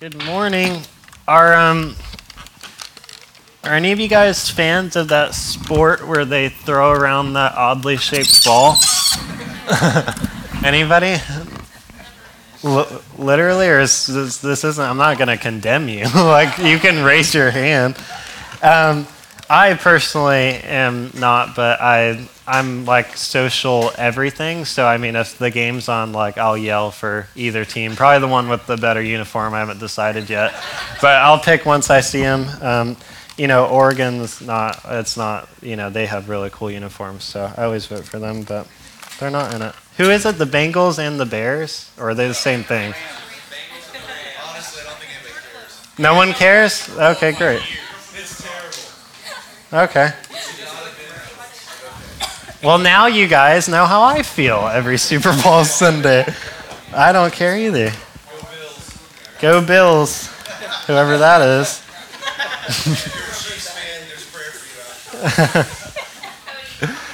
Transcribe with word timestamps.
Good 0.00 0.24
morning. 0.26 0.82
Are 1.26 1.54
um 1.54 1.96
are 3.64 3.74
any 3.74 3.90
of 3.90 3.98
you 3.98 4.06
guys 4.06 4.48
fans 4.48 4.94
of 4.94 5.08
that 5.08 5.34
sport 5.34 6.06
where 6.06 6.24
they 6.24 6.50
throw 6.50 6.92
around 6.92 7.32
that 7.32 7.56
oddly 7.56 7.96
shaped 7.96 8.44
ball? 8.44 8.76
Anybody? 10.64 11.16
L- 12.62 13.02
literally, 13.18 13.66
or 13.66 13.80
is 13.80 14.06
this, 14.06 14.38
this 14.38 14.62
isn't? 14.62 14.84
I'm 14.84 14.98
not 14.98 15.18
going 15.18 15.26
to 15.26 15.36
condemn 15.36 15.88
you. 15.88 16.04
like 16.14 16.58
you 16.58 16.78
can 16.78 17.04
raise 17.04 17.34
your 17.34 17.50
hand. 17.50 17.96
Um, 18.62 19.04
I 19.50 19.74
personally 19.74 20.56
am 20.62 21.10
not, 21.14 21.56
but 21.56 21.80
I 21.80 22.28
I'm 22.46 22.84
like 22.84 23.16
social 23.16 23.90
everything. 23.96 24.64
So 24.64 24.86
I 24.86 24.98
mean, 24.98 25.16
if 25.16 25.38
the 25.38 25.50
game's 25.50 25.88
on, 25.88 26.12
like 26.12 26.36
I'll 26.36 26.58
yell 26.58 26.90
for 26.90 27.28
either 27.34 27.64
team. 27.64 27.96
Probably 27.96 28.20
the 28.20 28.28
one 28.28 28.48
with 28.48 28.66
the 28.66 28.76
better 28.76 29.02
uniform. 29.02 29.54
I 29.54 29.60
haven't 29.60 29.80
decided 29.80 30.28
yet, 30.28 30.52
but 31.00 31.16
I'll 31.16 31.38
pick 31.38 31.64
once 31.64 31.88
I 31.88 32.00
see 32.00 32.20
them. 32.20 32.46
Um, 32.62 32.96
you 33.38 33.46
know, 33.46 33.66
Oregon's 33.66 34.42
not. 34.42 34.80
It's 34.84 35.16
not. 35.16 35.48
You 35.62 35.76
know, 35.76 35.88
they 35.88 36.06
have 36.06 36.28
really 36.28 36.50
cool 36.50 36.70
uniforms, 36.70 37.24
so 37.24 37.50
I 37.56 37.64
always 37.64 37.86
vote 37.86 38.04
for 38.04 38.18
them. 38.18 38.42
But 38.42 38.68
they're 39.18 39.30
not 39.30 39.54
in 39.54 39.62
it. 39.62 39.74
Who 39.96 40.10
is 40.10 40.26
it? 40.26 40.36
The 40.36 40.44
Bengals 40.44 40.98
and 40.98 41.18
the 41.18 41.26
Bears, 41.26 41.90
or 41.98 42.10
are 42.10 42.14
they 42.14 42.28
the 42.28 42.34
same 42.34 42.64
thing? 42.64 42.92
No 45.98 46.14
one 46.14 46.32
cares. 46.32 46.88
Okay, 46.96 47.32
great. 47.32 47.62
Okay. 49.72 50.10
Well, 52.62 52.78
now 52.78 53.06
you 53.06 53.28
guys 53.28 53.68
know 53.68 53.84
how 53.84 54.02
I 54.02 54.22
feel 54.22 54.66
every 54.72 54.96
Super 54.98 55.32
Bowl 55.42 55.64
Sunday. 55.66 56.26
I 56.94 57.12
don't 57.12 57.32
care 57.32 57.56
either. 57.56 57.92
Go 58.30 58.40
Bills, 58.50 58.98
Go 59.40 59.64
Bills. 59.64 60.28
whoever 60.86 61.18
that 61.18 61.42
is. 61.42 61.82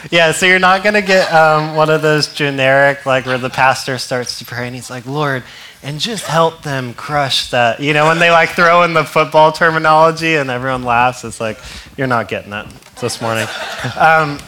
yeah, 0.11 0.33
so 0.33 0.47
you're 0.47 0.59
not 0.61 0.83
going 0.83 0.95
to 0.95 1.03
get 1.03 1.33
um, 1.33 1.75
one 1.75 1.91
of 1.91 2.03
those 2.03 2.33
generic, 2.33 3.05
like 3.05 3.27
where 3.27 3.39
the 3.39 3.51
pastor 3.51 3.99
starts 3.99 4.39
to 4.39 4.45
pray 4.45 4.67
and 4.67 4.75
he's 4.75 4.91
like, 4.91 5.07
Lord, 5.07 5.43
and 5.85 6.01
just 6.01 6.25
help 6.25 6.63
them 6.63 6.95
crush 6.95 7.51
that. 7.51 7.79
You 7.79 7.93
know, 7.93 8.07
when 8.07 8.19
they 8.19 8.31
like 8.31 8.49
throw 8.49 8.83
in 8.85 8.95
the 8.95 9.05
football 9.05 9.53
terminology 9.53 10.35
and 10.35 10.51
everyone 10.51 10.83
laughs, 10.83 11.25
it's 11.25 11.41
like, 11.41 11.59
you're 11.99 12.07
not 12.07 12.27
getting 12.27 12.53
it 12.53 12.67
this 13.01 13.21
morning. 13.21 13.47
Um, 13.99 14.39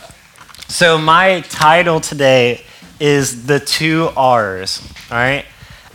so, 0.67 0.97
my 0.97 1.43
title 1.43 2.01
today 2.01 2.63
is 2.99 3.47
The 3.47 3.61
Two 3.61 4.09
R's, 4.17 4.81
all 5.11 5.19
right? 5.19 5.45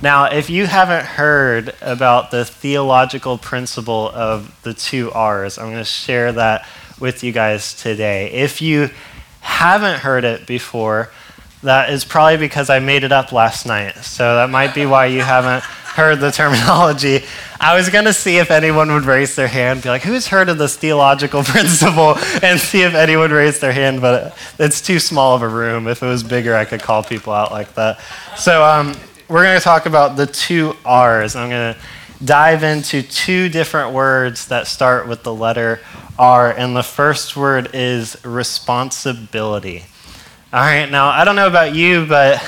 Now, 0.01 0.25
if 0.25 0.49
you 0.51 0.67
haven't 0.67 1.05
heard 1.05 1.73
about 1.81 2.29
the 2.29 2.45
theological 2.45 3.39
principle 3.39 4.09
of 4.09 4.55
the 4.61 4.75
two 4.75 5.11
R's, 5.11 5.57
I'm 5.57 5.65
going 5.65 5.77
to 5.77 5.83
share 5.83 6.31
that 6.33 6.67
with 6.99 7.23
you 7.23 7.31
guys 7.31 7.73
today. 7.73 8.31
If 8.31 8.61
you 8.61 8.89
haven't 9.41 9.99
heard 9.99 10.23
it 10.23 10.45
before, 10.45 11.09
that 11.63 11.89
is 11.91 12.05
probably 12.05 12.37
because 12.37 12.69
I 12.69 12.79
made 12.79 13.03
it 13.03 13.11
up 13.11 13.31
last 13.31 13.65
night. 13.65 13.95
So 14.03 14.35
that 14.35 14.49
might 14.49 14.73
be 14.73 14.85
why 14.85 15.07
you 15.07 15.21
haven't 15.21 15.63
heard 15.63 16.19
the 16.19 16.31
terminology. 16.31 17.23
I 17.59 17.75
was 17.75 17.89
going 17.89 18.05
to 18.05 18.13
see 18.13 18.37
if 18.37 18.49
anyone 18.49 18.91
would 18.91 19.05
raise 19.05 19.35
their 19.35 19.47
hand, 19.47 19.83
be 19.83 19.89
like, 19.89 20.01
who's 20.01 20.27
heard 20.27 20.49
of 20.49 20.57
this 20.57 20.75
theological 20.75 21.43
principle? 21.43 22.15
And 22.41 22.59
see 22.59 22.81
if 22.81 22.95
anyone 22.95 23.31
raised 23.31 23.61
their 23.61 23.73
hand, 23.73 24.01
but 24.01 24.35
it's 24.57 24.81
too 24.81 24.99
small 24.99 25.35
of 25.35 25.41
a 25.41 25.47
room. 25.47 25.87
If 25.87 26.01
it 26.01 26.07
was 26.07 26.23
bigger, 26.23 26.55
I 26.55 26.65
could 26.65 26.81
call 26.81 27.03
people 27.03 27.33
out 27.33 27.51
like 27.51 27.73
that. 27.75 27.99
So 28.37 28.63
um, 28.63 28.95
we're 29.27 29.43
going 29.43 29.57
to 29.57 29.63
talk 29.63 29.85
about 29.85 30.15
the 30.15 30.25
two 30.25 30.75
R's. 30.85 31.35
I'm 31.35 31.49
going 31.49 31.75
to 31.75 31.79
dive 32.23 32.63
into 32.63 33.01
two 33.01 33.49
different 33.49 33.93
words 33.93 34.47
that 34.47 34.67
start 34.67 35.07
with 35.07 35.23
the 35.23 35.33
letter 35.33 35.81
R, 36.17 36.51
and 36.51 36.75
the 36.75 36.83
first 36.83 37.35
word 37.35 37.71
is 37.73 38.23
responsibility. 38.23 39.83
All 40.53 40.59
right, 40.59 40.91
now 40.91 41.07
I 41.07 41.23
don't 41.23 41.37
know 41.37 41.47
about 41.47 41.73
you, 41.75 42.05
but 42.05 42.43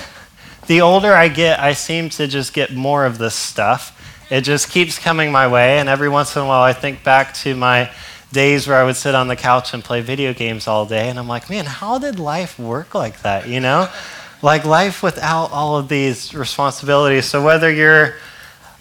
the 0.68 0.82
older 0.82 1.14
I 1.14 1.30
get, 1.30 1.62
I 1.62 1.72
seem 1.72 2.10
to 2.10 2.28
just 2.28 2.54
get 2.54 2.74
more 2.74 3.06
of 3.06 3.18
this 3.18 3.34
stuff. 3.34 3.98
It 4.30 4.42
just 4.42 4.70
keeps 4.70 5.00
coming 5.00 5.32
my 5.32 5.48
way, 5.48 5.80
and 5.80 5.88
every 5.88 6.10
once 6.10 6.36
in 6.36 6.42
a 6.42 6.46
while 6.46 6.64
I 6.64 6.74
think 6.74 7.02
back 7.06 7.34
to 7.36 7.56
my 7.56 7.90
days 8.34 8.68
where 8.68 8.76
I 8.76 8.84
would 8.84 8.98
sit 8.98 9.16
on 9.16 9.30
the 9.30 9.38
couch 9.38 9.74
and 9.74 9.82
play 9.82 10.02
video 10.02 10.34
games 10.34 10.68
all 10.68 10.86
day, 10.86 11.08
and 11.08 11.18
I'm 11.18 11.30
like, 11.30 11.50
man, 11.50 11.64
how 11.64 11.98
did 11.98 12.20
life 12.20 12.60
work 12.60 12.94
like 12.94 13.22
that, 13.22 13.48
you 13.48 13.62
know? 13.62 13.88
Like 14.42 14.66
life 14.66 15.02
without 15.02 15.54
all 15.54 15.78
of 15.78 15.88
these 15.88 16.36
responsibilities. 16.36 17.24
So 17.24 17.42
whether 17.42 17.72
you're 17.72 18.16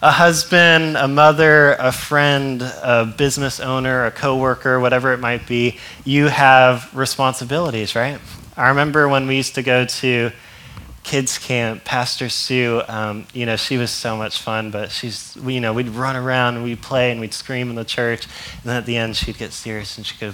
a 0.03 0.11
husband, 0.11 0.97
a 0.97 1.07
mother, 1.07 1.75
a 1.75 1.93
friend, 1.93 2.61
a 2.61 3.07
business 3.07 3.61
owner, 3.61 4.05
a 4.05 4.11
coworker, 4.11 4.81
whatever 4.81 5.13
it 5.13 5.19
might 5.19 5.47
be, 5.47 5.79
you 6.05 6.27
have 6.27 6.93
responsibilities, 6.93 7.95
right? 7.95 8.19
I 8.57 8.69
remember 8.69 9.09
when 9.09 9.27
we 9.27 9.37
used 9.37 9.55
to 9.55 9.63
go 9.63 9.87
to 9.87 10.31
kids 11.05 11.39
camp, 11.39 11.85
Pastor 11.85 12.29
Sue, 12.29 12.83
um, 12.87 13.27
you 13.33 13.47
know, 13.47 13.57
she 13.57 13.79
was 13.79 13.91
so 13.91 14.17
much 14.17 14.41
fun, 14.41 14.71
but 14.71 14.91
she's, 14.91 15.37
you 15.37 15.61
know, 15.61 15.73
we'd 15.73 15.89
run 15.89 16.17
around 16.17 16.57
and 16.57 16.65
we'd 16.65 16.83
play 16.83 17.11
and 17.11 17.21
we'd 17.21 17.33
scream 17.33 17.71
in 17.71 17.77
the 17.77 17.85
church. 17.85 18.27
And 18.27 18.65
then 18.65 18.77
at 18.77 18.87
the 18.87 18.97
end, 18.97 19.17
she'd 19.17 19.39
get 19.39 19.53
serious 19.53 19.97
and 19.97 20.07
she'd 20.07 20.21
go, 20.21 20.33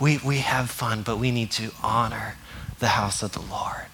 we, 0.00 0.18
we 0.24 0.38
have 0.38 0.70
fun, 0.70 1.02
but 1.02 1.18
we 1.18 1.30
need 1.30 1.50
to 1.52 1.70
honor 1.82 2.36
the 2.78 2.88
house 2.88 3.22
of 3.22 3.32
the 3.32 3.42
Lord. 3.42 3.86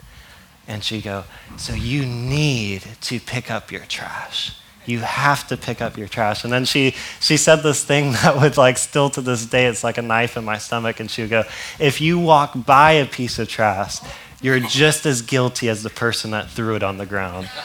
And 0.69 0.83
she'd 0.85 1.05
go, 1.05 1.25
so 1.57 1.75
you 1.75 2.07
need 2.07 2.83
to 3.03 3.19
pick 3.19 3.51
up 3.51 3.73
your 3.73 3.85
trash 3.85 4.57
you 4.87 5.01
have 5.01 5.47
to 5.49 5.57
pick 5.57 5.81
up 5.81 5.97
your 5.97 6.09
trash. 6.09 6.45
And 6.45 6.53
then 6.53 6.65
she, 6.65 6.95
she 7.21 7.37
said 7.37 7.57
this 7.57 7.85
thing 7.85 8.13
that 8.23 8.37
would, 8.37 8.57
like, 8.57 8.79
still 8.79 9.11
to 9.11 9.21
this 9.21 9.47
day, 9.47 9.67
it's 9.67 9.85
like 9.85 9.99
a 9.99 10.03
knife 10.03 10.37
in 10.37 10.45
my 10.45 10.59
stomach. 10.59 11.01
And 11.01 11.11
she 11.11 11.23
would 11.23 11.31
go, 11.31 11.45
If 11.79 12.01
you 12.01 12.19
walk 12.19 12.53
by 12.67 12.93
a 12.93 13.07
piece 13.07 13.39
of 13.39 13.49
trash, 13.49 13.99
you're 14.41 14.61
just 14.61 15.07
as 15.07 15.23
guilty 15.23 15.69
as 15.69 15.83
the 15.83 15.91
person 15.91 16.33
that 16.33 16.51
threw 16.51 16.77
it 16.77 16.83
on 16.83 16.99
the 16.99 17.07
ground. 17.07 17.49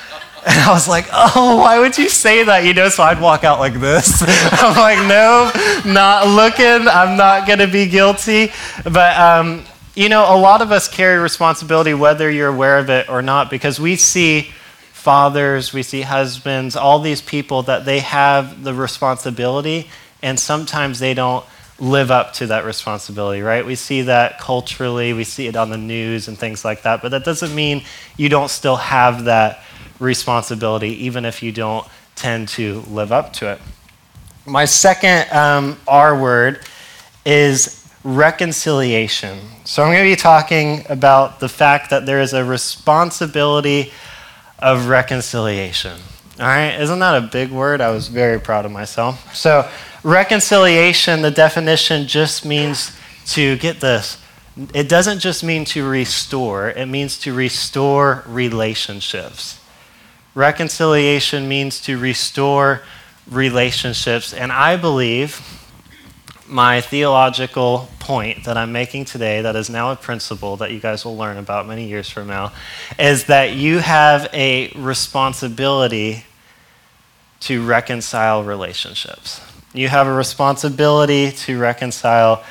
And 0.47 0.57
I 0.57 0.71
was 0.71 0.87
like, 0.87 1.05
oh, 1.11 1.57
why 1.57 1.79
would 1.79 1.97
you 1.97 2.07
say 2.07 2.45
that? 2.45 2.63
You 2.63 2.73
know, 2.73 2.87
so 2.87 3.03
I'd 3.03 3.19
walk 3.19 3.43
out 3.43 3.59
like 3.59 3.73
this. 3.73 4.23
I'm 4.25 4.73
like, 4.77 4.97
no, 5.05 5.51
not 5.85 6.27
looking. 6.27 6.87
I'm 6.87 7.17
not 7.17 7.45
going 7.45 7.59
to 7.59 7.67
be 7.67 7.87
guilty. 7.87 8.53
But, 8.85 9.19
um, 9.19 9.65
you 9.95 10.07
know, 10.07 10.33
a 10.33 10.39
lot 10.39 10.61
of 10.61 10.71
us 10.71 10.87
carry 10.87 11.19
responsibility 11.19 11.93
whether 11.93 12.31
you're 12.31 12.47
aware 12.47 12.77
of 12.77 12.89
it 12.89 13.09
or 13.09 13.21
not 13.21 13.49
because 13.49 13.81
we 13.81 13.97
see 13.97 14.49
fathers, 14.99 15.73
we 15.73 15.81
see 15.81 16.01
husbands, 16.01 16.75
all 16.75 16.99
these 16.99 17.21
people 17.21 17.63
that 17.63 17.85
they 17.85 17.99
have 17.99 18.63
the 18.63 18.73
responsibility, 18.73 19.89
and 20.21 20.39
sometimes 20.39 20.99
they 20.99 21.13
don't 21.13 21.45
live 21.79 22.11
up 22.11 22.33
to 22.33 22.47
that 22.47 22.65
responsibility, 22.65 23.41
right? 23.41 23.65
We 23.65 23.75
see 23.75 24.01
that 24.03 24.39
culturally, 24.39 25.13
we 25.13 25.23
see 25.23 25.47
it 25.47 25.55
on 25.55 25.69
the 25.69 25.77
news 25.77 26.27
and 26.27 26.37
things 26.37 26.65
like 26.65 26.81
that, 26.81 27.01
but 27.01 27.09
that 27.11 27.23
doesn't 27.23 27.55
mean 27.55 27.83
you 28.17 28.27
don't 28.27 28.49
still 28.49 28.75
have 28.75 29.23
that 29.23 29.63
responsibility, 29.99 31.05
even 31.05 31.23
if 31.23 31.41
you 31.41 31.53
don't 31.53 31.87
tend 32.15 32.49
to 32.49 32.81
live 32.81 33.13
up 33.13 33.31
to 33.33 33.53
it. 33.53 33.61
My 34.45 34.65
second 34.65 35.31
um, 35.31 35.77
R 35.87 36.19
word 36.19 36.59
is 37.25 37.87
reconciliation. 38.03 39.39
So 39.63 39.83
I'm 39.83 39.89
going 39.89 40.03
to 40.03 40.11
be 40.11 40.21
talking 40.21 40.85
about 40.89 41.39
the 41.39 41.49
fact 41.49 41.89
that 41.91 42.05
there 42.05 42.19
is 42.19 42.33
a 42.33 42.43
responsibility 42.43 43.93
of 44.59 44.87
reconciliation. 44.87 45.99
All 46.39 46.45
right, 46.45 46.79
isn't 46.79 46.99
that 46.99 47.21
a 47.21 47.27
big 47.27 47.51
word? 47.51 47.81
I 47.81 47.91
was 47.91 48.07
very 48.07 48.39
proud 48.39 48.65
of 48.65 48.71
myself. 48.71 49.35
So, 49.35 49.69
reconciliation, 50.03 51.21
the 51.21 51.31
definition 51.31 52.07
just 52.07 52.45
means 52.45 52.95
to 53.27 53.57
get 53.57 53.81
this. 53.81 54.17
It 54.73 54.87
doesn't 54.87 55.19
just 55.19 55.43
mean 55.43 55.65
to 55.65 55.87
restore, 55.87 56.69
it 56.69 56.85
means 56.85 57.17
to 57.19 57.33
restore 57.33 58.23
relationships. 58.25 59.59
Reconciliation 60.35 61.47
means 61.47 61.81
to 61.81 61.97
restore 61.97 62.81
relationships. 63.29 64.33
And 64.33 64.51
I 64.51 64.77
believe 64.77 65.58
my 66.49 66.81
theological 66.81 67.87
point 67.99 68.45
that 68.45 68.57
I'm 68.57 68.71
making 68.71 69.05
today, 69.05 69.41
that 69.41 69.55
is 69.55 69.69
now 69.69 69.91
a 69.91 69.95
principle 69.95 70.57
that 70.57 70.71
you 70.71 70.79
guys 70.79 71.05
will 71.05 71.15
learn 71.15 71.37
about 71.37 71.67
many 71.67 71.87
years 71.87 72.09
from 72.09 72.27
now, 72.27 72.51
is 72.97 73.25
that 73.25 73.53
you 73.53 73.79
have 73.79 74.27
a 74.33 74.71
responsibility 74.75 76.25
to 77.41 77.63
reconcile 77.65 78.43
relationships. 78.43 79.41
You 79.73 79.89
have 79.89 80.07
a 80.07 80.13
responsibility 80.13 81.31
to 81.31 81.59
reconcile 81.59 82.43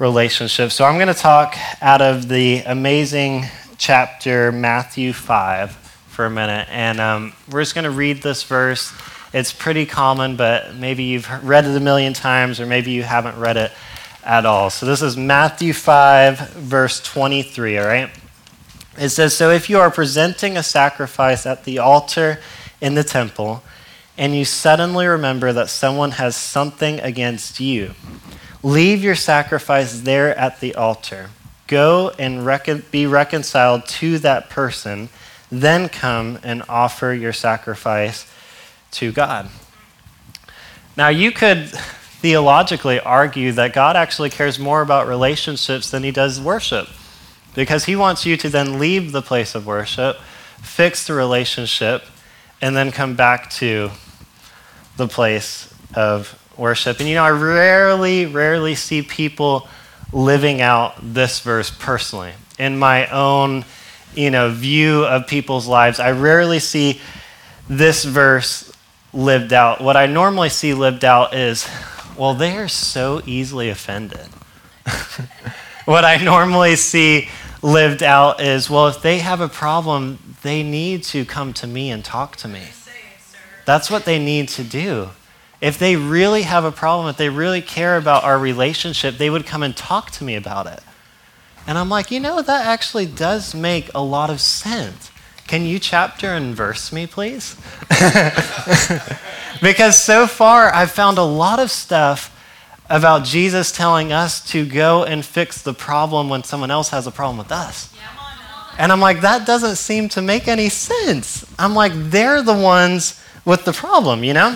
relationships. 0.00 0.74
So 0.74 0.84
I'm 0.84 0.96
going 0.96 1.08
to 1.08 1.14
talk 1.14 1.56
out 1.80 2.02
of 2.02 2.28
the 2.28 2.62
amazing 2.66 3.44
chapter, 3.78 4.50
Matthew 4.50 5.12
5, 5.12 5.72
for 5.72 6.26
a 6.26 6.30
minute. 6.30 6.66
And 6.70 7.00
um, 7.00 7.32
we're 7.50 7.62
just 7.62 7.74
going 7.74 7.84
to 7.84 7.90
read 7.90 8.22
this 8.22 8.42
verse 8.42 8.92
it's 9.32 9.52
pretty 9.52 9.86
common, 9.86 10.36
but 10.36 10.74
maybe 10.74 11.04
you've 11.04 11.28
read 11.44 11.66
it 11.66 11.76
a 11.76 11.80
million 11.80 12.12
times 12.12 12.60
or 12.60 12.66
maybe 12.66 12.92
you 12.92 13.02
haven't 13.02 13.38
read 13.38 13.56
it 13.56 13.72
at 14.24 14.46
all. 14.46 14.70
So 14.70 14.86
this 14.86 15.02
is 15.02 15.16
Matthew 15.16 15.72
5, 15.72 16.50
verse 16.50 17.00
23, 17.02 17.78
all 17.78 17.86
right? 17.86 18.10
It 18.96 19.10
says, 19.10 19.34
So 19.34 19.50
if 19.50 19.68
you 19.68 19.78
are 19.78 19.90
presenting 19.90 20.56
a 20.56 20.62
sacrifice 20.62 21.46
at 21.46 21.64
the 21.64 21.78
altar 21.78 22.40
in 22.80 22.94
the 22.94 23.04
temple, 23.04 23.62
and 24.16 24.34
you 24.34 24.44
suddenly 24.44 25.06
remember 25.06 25.52
that 25.52 25.68
someone 25.68 26.12
has 26.12 26.34
something 26.34 26.98
against 27.00 27.60
you, 27.60 27.92
leave 28.62 29.02
your 29.02 29.14
sacrifice 29.14 30.00
there 30.00 30.36
at 30.36 30.60
the 30.60 30.74
altar. 30.74 31.30
Go 31.66 32.12
and 32.18 32.44
recon- 32.44 32.84
be 32.90 33.06
reconciled 33.06 33.86
to 33.86 34.18
that 34.20 34.48
person, 34.48 35.10
then 35.50 35.88
come 35.88 36.38
and 36.42 36.62
offer 36.68 37.12
your 37.12 37.32
sacrifice 37.32 38.26
to 38.92 39.12
God. 39.12 39.48
Now, 40.96 41.08
you 41.08 41.30
could 41.30 41.68
theologically 41.68 42.98
argue 42.98 43.52
that 43.52 43.72
God 43.72 43.94
actually 43.94 44.30
cares 44.30 44.58
more 44.58 44.82
about 44.82 45.06
relationships 45.06 45.90
than 45.90 46.02
he 46.02 46.10
does 46.10 46.40
worship 46.40 46.88
because 47.54 47.84
he 47.84 47.94
wants 47.94 48.26
you 48.26 48.36
to 48.36 48.48
then 48.48 48.78
leave 48.78 49.12
the 49.12 49.22
place 49.22 49.54
of 49.54 49.66
worship, 49.66 50.16
fix 50.60 51.06
the 51.06 51.14
relationship, 51.14 52.04
and 52.60 52.76
then 52.76 52.90
come 52.90 53.14
back 53.14 53.50
to 53.50 53.90
the 54.96 55.06
place 55.06 55.72
of 55.94 56.36
worship. 56.56 56.98
And 56.98 57.08
you 57.08 57.14
know, 57.14 57.24
I 57.24 57.30
rarely, 57.30 58.26
rarely 58.26 58.74
see 58.74 59.02
people 59.02 59.68
living 60.12 60.60
out 60.60 60.96
this 61.00 61.40
verse 61.40 61.70
personally. 61.70 62.32
In 62.58 62.78
my 62.78 63.06
own, 63.08 63.64
you 64.14 64.30
know, 64.30 64.50
view 64.50 65.04
of 65.04 65.26
people's 65.26 65.68
lives, 65.68 66.00
I 66.00 66.10
rarely 66.10 66.58
see 66.58 67.00
this 67.68 68.04
verse 68.04 68.67
lived 69.12 69.52
out. 69.52 69.80
What 69.80 69.96
I 69.96 70.06
normally 70.06 70.48
see 70.48 70.74
lived 70.74 71.04
out 71.04 71.34
is, 71.34 71.68
well, 72.16 72.34
they 72.34 72.56
are 72.56 72.68
so 72.68 73.22
easily 73.26 73.68
offended. 73.68 74.26
what 75.84 76.04
I 76.04 76.16
normally 76.16 76.76
see 76.76 77.28
lived 77.62 78.02
out 78.02 78.40
is, 78.40 78.68
well, 78.68 78.88
if 78.88 79.02
they 79.02 79.18
have 79.18 79.40
a 79.40 79.48
problem, 79.48 80.18
they 80.42 80.62
need 80.62 81.02
to 81.04 81.24
come 81.24 81.52
to 81.54 81.66
me 81.66 81.90
and 81.90 82.04
talk 82.04 82.36
to 82.36 82.48
me. 82.48 82.62
That's 83.64 83.90
what 83.90 84.04
they 84.04 84.18
need 84.18 84.48
to 84.50 84.64
do. 84.64 85.10
If 85.60 85.78
they 85.78 85.96
really 85.96 86.42
have 86.42 86.64
a 86.64 86.70
problem, 86.70 87.08
if 87.08 87.16
they 87.16 87.28
really 87.28 87.60
care 87.60 87.96
about 87.96 88.24
our 88.24 88.38
relationship, 88.38 89.18
they 89.18 89.28
would 89.28 89.44
come 89.44 89.62
and 89.62 89.76
talk 89.76 90.10
to 90.12 90.24
me 90.24 90.36
about 90.36 90.66
it. 90.66 90.80
And 91.66 91.76
I'm 91.76 91.88
like, 91.88 92.10
you 92.10 92.20
know, 92.20 92.40
that 92.40 92.66
actually 92.66 93.06
does 93.06 93.54
make 93.54 93.90
a 93.94 94.02
lot 94.02 94.30
of 94.30 94.40
sense. 94.40 95.10
Can 95.48 95.64
you 95.64 95.78
chapter 95.78 96.34
and 96.34 96.54
verse 96.54 96.92
me, 96.92 97.06
please? 97.06 97.56
because 99.62 99.98
so 99.98 100.26
far 100.26 100.70
I've 100.74 100.90
found 100.90 101.16
a 101.16 101.22
lot 101.22 101.58
of 101.58 101.70
stuff 101.70 102.34
about 102.90 103.24
Jesus 103.24 103.72
telling 103.72 104.12
us 104.12 104.44
to 104.50 104.66
go 104.66 105.04
and 105.04 105.24
fix 105.24 105.62
the 105.62 105.72
problem 105.72 106.28
when 106.28 106.44
someone 106.44 106.70
else 106.70 106.90
has 106.90 107.06
a 107.06 107.10
problem 107.10 107.38
with 107.38 107.50
us. 107.50 107.90
And 108.76 108.92
I'm 108.92 109.00
like, 109.00 109.22
that 109.22 109.46
doesn't 109.46 109.76
seem 109.76 110.10
to 110.10 110.20
make 110.20 110.48
any 110.48 110.68
sense. 110.68 111.46
I'm 111.58 111.74
like, 111.74 111.92
they're 111.94 112.42
the 112.42 112.52
ones 112.52 113.18
with 113.46 113.64
the 113.64 113.72
problem, 113.72 114.24
you 114.24 114.34
know? 114.34 114.54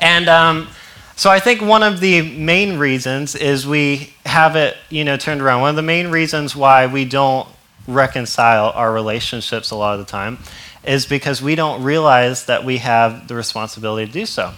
And 0.00 0.28
um, 0.28 0.66
so 1.14 1.30
I 1.30 1.38
think 1.38 1.62
one 1.62 1.84
of 1.84 2.00
the 2.00 2.22
main 2.36 2.78
reasons 2.78 3.36
is 3.36 3.64
we 3.64 4.12
have 4.26 4.56
it, 4.56 4.76
you 4.90 5.04
know, 5.04 5.16
turned 5.16 5.40
around. 5.40 5.60
One 5.60 5.70
of 5.70 5.76
the 5.76 5.82
main 5.82 6.08
reasons 6.08 6.56
why 6.56 6.86
we 6.86 7.04
don't 7.04 7.48
reconcile 7.88 8.70
our 8.74 8.92
relationships 8.92 9.70
a 9.70 9.76
lot 9.76 9.98
of 9.98 10.06
the 10.06 10.10
time 10.10 10.38
is 10.84 11.06
because 11.06 11.42
we 11.42 11.54
don't 11.54 11.82
realize 11.82 12.46
that 12.46 12.64
we 12.64 12.78
have 12.78 13.26
the 13.26 13.34
responsibility 13.34 14.06
to 14.06 14.12
do 14.12 14.26
so. 14.26 14.52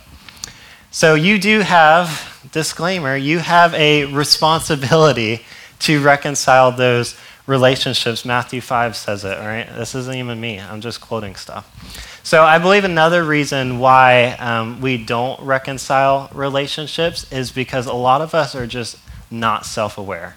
So 0.91 1.15
you 1.15 1.38
do 1.38 1.61
have, 1.61 2.49
disclaimer, 2.53 3.17
you 3.17 3.38
have 3.38 3.73
a 3.75 4.06
responsibility 4.06 5.44
to 5.81 6.03
reconcile 6.03 6.73
those 6.73 7.17
relationships. 7.47 8.25
Matthew 8.25 8.61
5 8.61 8.97
says 8.97 9.25
it, 9.25 9.38
right? 9.38 9.69
This 9.77 9.94
isn't 9.94 10.15
even 10.15 10.41
me, 10.41 10.61
I'm 10.61 10.81
just 10.81 11.00
quoting 11.00 11.37
stuff. 11.37 12.21
So 12.23 12.44
I 12.44 12.59
believe 12.59 12.85
another 12.85 13.25
reason 13.25 13.79
why 13.79 14.32
um, 14.38 14.81
we 14.81 15.03
don't 15.03 15.41
reconcile 15.41 16.29
relationships 16.35 17.31
is 17.32 17.50
because 17.50 17.87
a 17.87 17.94
lot 17.94 18.21
of 18.21 18.35
us 18.35 18.55
are 18.55 18.67
just 18.67 18.99
not 19.31 19.65
self 19.65 19.97
aware. 19.97 20.35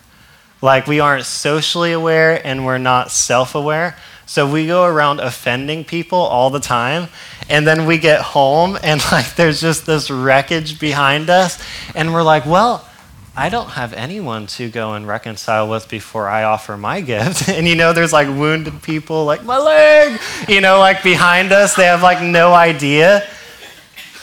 Like 0.64 0.88
we 0.88 1.02
aren't 1.02 1.26
socially 1.26 1.92
aware 1.92 2.40
and 2.48 2.66
we're 2.66 2.78
not 2.78 3.12
self 3.12 3.54
aware. 3.54 3.98
So 4.26 4.50
we 4.50 4.66
go 4.66 4.86
around 4.86 5.20
offending 5.20 5.84
people 5.84 6.20
all 6.20 6.52
the 6.52 6.62
time. 6.62 7.10
And 7.50 7.68
then 7.68 7.86
we 7.86 7.98
get 7.98 8.22
home 8.22 8.78
and 8.84 9.04
like 9.12 9.36
there's 9.36 9.60
just 9.60 9.86
this 9.86 10.10
wreckage 10.10 10.80
behind 10.80 11.30
us. 11.30 11.62
And 11.94 12.14
we're 12.14 12.24
like, 12.24 12.46
well, 12.46 12.88
I 13.36 13.50
don't 13.50 13.72
have 13.72 13.92
anyone 13.92 14.48
to 14.56 14.70
go 14.70 14.94
and 14.94 15.06
reconcile 15.06 15.68
with 15.68 15.90
before 15.90 16.30
I 16.30 16.44
offer 16.44 16.78
my 16.78 17.02
gift. 17.14 17.50
And 17.50 17.68
you 17.68 17.76
know, 17.76 17.92
there's 17.92 18.14
like 18.14 18.30
wounded 18.30 18.82
people, 18.84 19.26
like 19.26 19.44
my 19.44 19.58
leg, 19.58 20.18
you 20.48 20.62
know, 20.62 20.80
like 20.80 21.04
behind 21.04 21.52
us. 21.52 21.76
They 21.76 21.88
have 21.88 22.02
like 22.02 22.24
no 22.24 22.54
idea. 22.54 23.28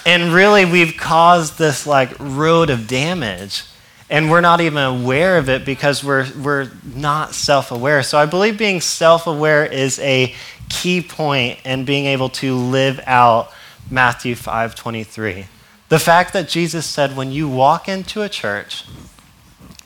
And 0.06 0.32
really, 0.32 0.64
we've 0.64 0.96
caused 0.96 1.58
this 1.58 1.86
like 1.86 2.18
road 2.18 2.70
of 2.70 2.86
damage 2.88 3.64
and 4.10 4.28
we're 4.28 4.40
not 4.40 4.60
even 4.60 4.82
aware 4.82 5.38
of 5.38 5.48
it 5.48 5.64
because 5.64 6.02
we're, 6.02 6.26
we're 6.42 6.70
not 6.94 7.32
self 7.32 7.70
aware. 7.70 8.02
So 8.02 8.18
I 8.18 8.26
believe 8.26 8.58
being 8.58 8.80
self 8.80 9.28
aware 9.28 9.64
is 9.64 10.00
a 10.00 10.34
key 10.68 11.00
point 11.00 11.60
in 11.64 11.84
being 11.84 12.06
able 12.06 12.28
to 12.28 12.56
live 12.56 13.00
out 13.06 13.52
Matthew 13.88 14.34
5 14.34 14.74
23. 14.74 15.46
The 15.88 15.98
fact 15.98 16.32
that 16.32 16.48
Jesus 16.48 16.86
said, 16.86 17.16
when 17.16 17.30
you 17.30 17.48
walk 17.48 17.88
into 17.88 18.22
a 18.22 18.28
church 18.28 18.84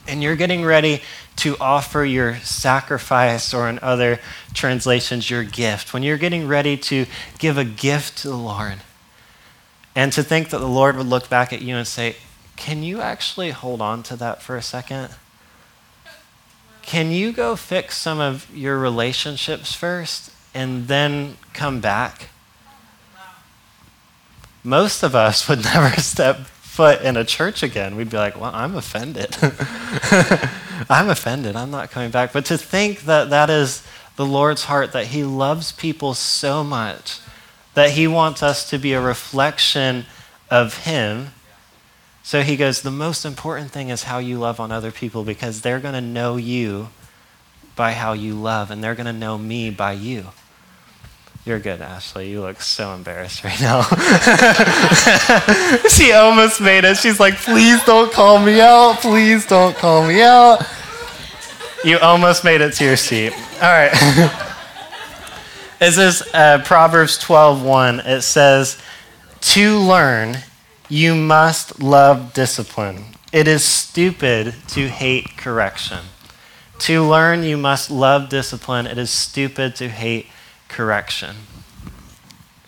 and 0.08 0.22
you're 0.22 0.36
getting 0.36 0.64
ready 0.64 1.02
to 1.36 1.56
offer 1.58 2.04
your 2.04 2.36
sacrifice, 2.36 3.52
or 3.52 3.68
in 3.68 3.78
other 3.80 4.20
translations, 4.52 5.30
your 5.30 5.44
gift, 5.44 5.92
when 5.92 6.02
you're 6.02 6.18
getting 6.18 6.46
ready 6.46 6.76
to 6.76 7.06
give 7.38 7.58
a 7.58 7.64
gift 7.64 8.18
to 8.18 8.28
the 8.28 8.36
Lord, 8.36 8.76
and 9.96 10.12
to 10.12 10.22
think 10.22 10.50
that 10.50 10.58
the 10.58 10.68
Lord 10.68 10.96
would 10.96 11.06
look 11.06 11.28
back 11.28 11.52
at 11.52 11.62
you 11.62 11.76
and 11.76 11.86
say, 11.86 12.16
can 12.56 12.82
you 12.82 13.00
actually 13.00 13.50
hold 13.50 13.80
on 13.80 14.02
to 14.04 14.16
that 14.16 14.42
for 14.42 14.56
a 14.56 14.62
second? 14.62 15.10
Can 16.82 17.10
you 17.10 17.32
go 17.32 17.56
fix 17.56 17.96
some 17.96 18.20
of 18.20 18.48
your 18.54 18.78
relationships 18.78 19.74
first 19.74 20.30
and 20.52 20.86
then 20.86 21.36
come 21.52 21.80
back? 21.80 22.28
Most 24.62 25.02
of 25.02 25.14
us 25.14 25.48
would 25.48 25.64
never 25.74 26.00
step 26.00 26.46
foot 26.46 27.02
in 27.02 27.16
a 27.16 27.24
church 27.24 27.62
again. 27.62 27.96
We'd 27.96 28.10
be 28.10 28.16
like, 28.16 28.38
well, 28.38 28.50
I'm 28.54 28.76
offended. 28.76 29.36
I'm 30.90 31.08
offended. 31.08 31.56
I'm 31.56 31.70
not 31.70 31.90
coming 31.90 32.10
back. 32.10 32.32
But 32.32 32.44
to 32.46 32.58
think 32.58 33.02
that 33.02 33.30
that 33.30 33.48
is 33.48 33.86
the 34.16 34.26
Lord's 34.26 34.64
heart, 34.64 34.92
that 34.92 35.06
He 35.06 35.24
loves 35.24 35.72
people 35.72 36.14
so 36.14 36.64
much, 36.64 37.20
that 37.74 37.90
He 37.90 38.06
wants 38.06 38.42
us 38.42 38.68
to 38.70 38.78
be 38.78 38.92
a 38.92 39.00
reflection 39.00 40.06
of 40.50 40.84
Him 40.84 41.28
so 42.24 42.40
he 42.40 42.56
goes, 42.56 42.80
The 42.80 42.90
most 42.90 43.26
important 43.26 43.70
thing 43.70 43.90
is 43.90 44.04
how 44.04 44.18
you 44.18 44.38
love 44.38 44.58
on 44.58 44.72
other 44.72 44.90
people 44.90 45.24
because 45.24 45.60
they're 45.60 45.78
going 45.78 45.94
to 45.94 46.00
know 46.00 46.36
you 46.36 46.88
by 47.76 47.92
how 47.92 48.14
you 48.14 48.34
love, 48.34 48.70
and 48.70 48.82
they're 48.82 48.94
going 48.94 49.06
to 49.06 49.12
know 49.12 49.36
me 49.36 49.68
by 49.68 49.92
you. 49.92 50.28
You're 51.44 51.58
good, 51.58 51.82
Ashley. 51.82 52.30
You 52.30 52.40
look 52.40 52.62
so 52.62 52.94
embarrassed 52.94 53.44
right 53.44 53.60
now. 53.60 53.82
she 55.90 56.12
almost 56.12 56.62
made 56.62 56.84
it. 56.84 56.96
She's 56.96 57.20
like, 57.20 57.34
Please 57.34 57.84
don't 57.84 58.10
call 58.10 58.38
me 58.38 58.58
out. 58.58 59.00
Please 59.00 59.44
don't 59.44 59.76
call 59.76 60.06
me 60.06 60.22
out. 60.22 60.66
You 61.84 61.98
almost 61.98 62.42
made 62.42 62.62
it 62.62 62.72
to 62.76 62.84
your 62.84 62.96
seat. 62.96 63.34
All 63.60 63.70
right. 63.70 63.92
this 65.78 65.98
is 65.98 66.22
uh, 66.32 66.62
Proverbs 66.64 67.22
12:1. 67.22 68.06
It 68.06 68.22
says, 68.22 68.78
To 69.42 69.78
learn 69.80 70.38
you 70.88 71.14
must 71.14 71.80
love 71.80 72.32
discipline. 72.32 73.04
It 73.32 73.48
is 73.48 73.64
stupid 73.64 74.54
to 74.68 74.88
hate 74.88 75.36
correction. 75.36 76.00
To 76.80 77.02
learn, 77.02 77.42
you 77.42 77.56
must 77.56 77.90
love 77.90 78.28
discipline. 78.28 78.86
It 78.86 78.98
is 78.98 79.10
stupid 79.10 79.76
to 79.76 79.88
hate 79.88 80.26
correction. 80.68 81.36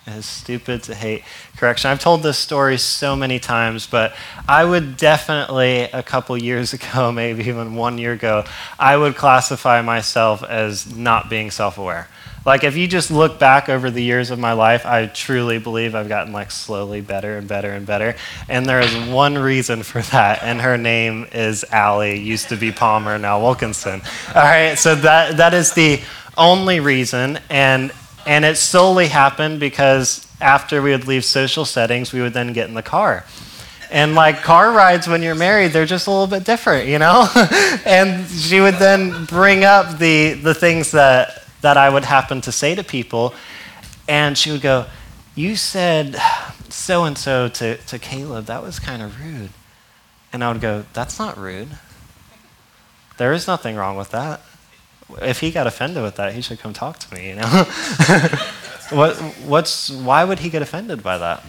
It 0.06 0.14
is 0.14 0.26
stupid 0.26 0.84
to 0.84 0.94
hate 0.94 1.24
correction. 1.56 1.90
I've 1.90 2.00
told 2.00 2.22
this 2.22 2.38
story 2.38 2.78
so 2.78 3.16
many 3.16 3.38
times, 3.38 3.86
but 3.86 4.14
I 4.48 4.64
would 4.64 4.96
definitely, 4.96 5.82
a 5.92 6.02
couple 6.02 6.36
years 6.36 6.72
ago, 6.72 7.12
maybe 7.12 7.44
even 7.44 7.74
one 7.74 7.98
year 7.98 8.12
ago, 8.12 8.44
I 8.78 8.96
would 8.96 9.16
classify 9.16 9.82
myself 9.82 10.42
as 10.42 10.94
not 10.94 11.28
being 11.28 11.50
self 11.50 11.76
aware. 11.76 12.08
Like, 12.46 12.62
if 12.62 12.76
you 12.76 12.86
just 12.86 13.10
look 13.10 13.40
back 13.40 13.68
over 13.68 13.90
the 13.90 14.00
years 14.00 14.30
of 14.30 14.38
my 14.38 14.52
life, 14.52 14.86
I 14.86 15.06
truly 15.06 15.58
believe 15.58 15.96
I've 15.96 16.08
gotten 16.08 16.32
like 16.32 16.52
slowly 16.52 17.00
better 17.00 17.36
and 17.38 17.48
better 17.48 17.72
and 17.72 17.84
better. 17.84 18.14
And 18.48 18.66
there 18.66 18.80
is 18.80 18.94
one 19.08 19.36
reason 19.36 19.82
for 19.82 20.00
that, 20.00 20.44
and 20.44 20.60
her 20.60 20.78
name 20.78 21.26
is 21.32 21.64
Allie, 21.72 22.20
used 22.20 22.50
to 22.50 22.56
be 22.56 22.70
Palmer, 22.70 23.18
now 23.18 23.42
Wilkinson. 23.42 24.00
All 24.28 24.42
right, 24.42 24.78
so 24.78 24.94
that, 24.94 25.38
that 25.38 25.54
is 25.54 25.74
the 25.74 26.00
only 26.38 26.78
reason. 26.78 27.40
And, 27.50 27.90
and 28.26 28.44
it 28.44 28.56
solely 28.56 29.08
happened 29.08 29.58
because 29.58 30.24
after 30.40 30.80
we 30.80 30.92
would 30.92 31.08
leave 31.08 31.24
social 31.24 31.64
settings, 31.64 32.12
we 32.12 32.20
would 32.20 32.32
then 32.32 32.52
get 32.52 32.68
in 32.68 32.74
the 32.74 32.82
car. 32.82 33.24
And 33.90 34.14
like 34.14 34.42
car 34.42 34.70
rides 34.70 35.08
when 35.08 35.20
you're 35.20 35.34
married, 35.34 35.72
they're 35.72 35.84
just 35.84 36.06
a 36.06 36.10
little 36.12 36.28
bit 36.28 36.44
different, 36.44 36.88
you 36.88 37.00
know? 37.00 37.28
and 37.84 38.24
she 38.28 38.60
would 38.60 38.74
then 38.74 39.24
bring 39.24 39.64
up 39.64 39.98
the, 39.98 40.34
the 40.34 40.54
things 40.54 40.92
that 40.92 41.42
that 41.66 41.76
I 41.76 41.90
would 41.90 42.04
happen 42.04 42.40
to 42.42 42.52
say 42.52 42.76
to 42.76 42.84
people. 42.84 43.34
And 44.06 44.38
she 44.38 44.52
would 44.52 44.62
go, 44.62 44.86
You 45.34 45.56
said 45.56 46.16
so 46.68 47.02
and 47.02 47.18
so 47.18 47.48
to 47.48 47.98
Caleb, 47.98 48.44
that 48.46 48.62
was 48.62 48.78
kind 48.78 49.02
of 49.02 49.20
rude. 49.20 49.50
And 50.32 50.44
I 50.44 50.52
would 50.52 50.60
go, 50.60 50.84
That's 50.92 51.18
not 51.18 51.36
rude. 51.36 51.70
There 53.18 53.32
is 53.32 53.48
nothing 53.48 53.74
wrong 53.74 53.96
with 53.96 54.10
that. 54.10 54.42
If 55.20 55.40
he 55.40 55.50
got 55.50 55.66
offended 55.66 56.04
with 56.04 56.14
that, 56.16 56.34
he 56.34 56.40
should 56.40 56.60
come 56.60 56.72
talk 56.72 56.98
to 57.00 57.14
me, 57.14 57.30
you 57.30 57.34
know? 57.36 57.46
what, 58.90 59.16
what's, 59.44 59.90
why 59.90 60.22
would 60.22 60.40
he 60.40 60.50
get 60.50 60.62
offended 60.62 61.02
by 61.02 61.18
that? 61.18 61.42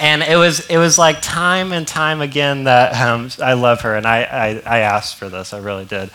And 0.00 0.22
it 0.22 0.36
was, 0.36 0.66
it 0.66 0.78
was 0.78 0.98
like 0.98 1.22
time 1.22 1.72
and 1.72 1.86
time 1.86 2.20
again 2.20 2.64
that 2.64 3.00
um, 3.00 3.30
I 3.40 3.52
love 3.52 3.82
her, 3.82 3.94
and 3.94 4.06
I, 4.06 4.22
I, 4.22 4.62
I 4.66 4.78
asked 4.78 5.16
for 5.16 5.28
this, 5.28 5.52
I 5.52 5.58
really 5.58 5.84
did 5.84 6.10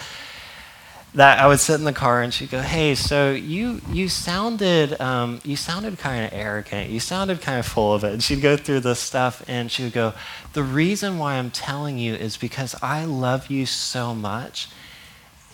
that 1.13 1.39
I 1.39 1.47
would 1.47 1.59
sit 1.59 1.75
in 1.75 1.83
the 1.83 1.93
car 1.93 2.21
and 2.21 2.33
she'd 2.33 2.51
go, 2.51 2.61
"Hey, 2.61 2.95
so 2.95 3.31
you 3.31 3.81
you 3.89 4.09
sounded 4.09 4.99
um, 5.01 5.39
you 5.43 5.55
sounded 5.55 5.97
kind 5.97 6.25
of 6.25 6.33
arrogant. 6.33 6.89
You 6.89 6.99
sounded 6.99 7.41
kind 7.41 7.59
of 7.59 7.65
full 7.65 7.93
of 7.93 8.03
it." 8.03 8.13
And 8.13 8.23
she'd 8.23 8.41
go 8.41 8.57
through 8.57 8.81
this 8.81 8.99
stuff 8.99 9.43
and 9.47 9.71
she 9.71 9.83
would 9.83 9.93
go, 9.93 10.13
"The 10.53 10.63
reason 10.63 11.17
why 11.17 11.35
I'm 11.35 11.51
telling 11.51 11.97
you 11.97 12.13
is 12.13 12.37
because 12.37 12.75
I 12.81 13.05
love 13.05 13.49
you 13.49 13.65
so 13.65 14.13
much." 14.13 14.69